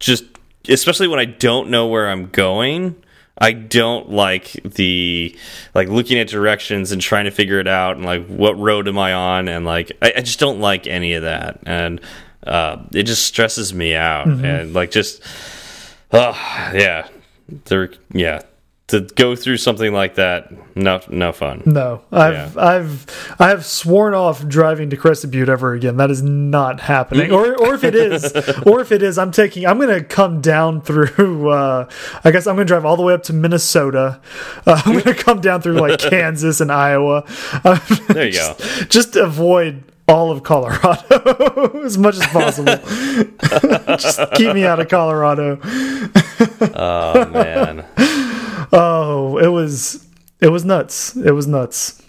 [0.00, 0.24] just
[0.68, 2.96] especially when I don't know where I'm going.
[3.38, 5.36] I don't like the
[5.74, 8.98] like looking at directions and trying to figure it out and like what road am
[8.98, 11.60] I on and like I, I just don't like any of that.
[11.66, 12.00] And
[12.46, 14.26] uh, it just stresses me out.
[14.26, 14.44] Mm-hmm.
[14.44, 15.22] and like just
[16.12, 16.32] oh
[16.74, 17.08] yeah.
[17.66, 18.42] There yeah
[18.88, 24.14] to go through something like that no no fun No, I've I've I have sworn
[24.14, 25.96] off driving to Crested Butte ever again.
[25.96, 27.32] That is not happening.
[27.32, 28.32] or or if it is,
[28.66, 29.66] or if it is, I'm taking.
[29.66, 31.46] I'm going to come down through.
[31.56, 31.88] Uh,
[32.24, 34.20] I guess I'm going to drive all the way up to Minnesota.
[34.66, 37.24] Uh, I'm going to come down through like Kansas and Iowa.
[37.64, 42.76] Uh, there you go just, just avoid all of Colorado as much as possible.
[43.96, 45.58] just keep me out of Colorado.
[46.74, 47.84] oh man
[48.72, 50.06] Oh, it was
[50.40, 51.16] it was nuts.
[51.16, 52.02] It was nuts.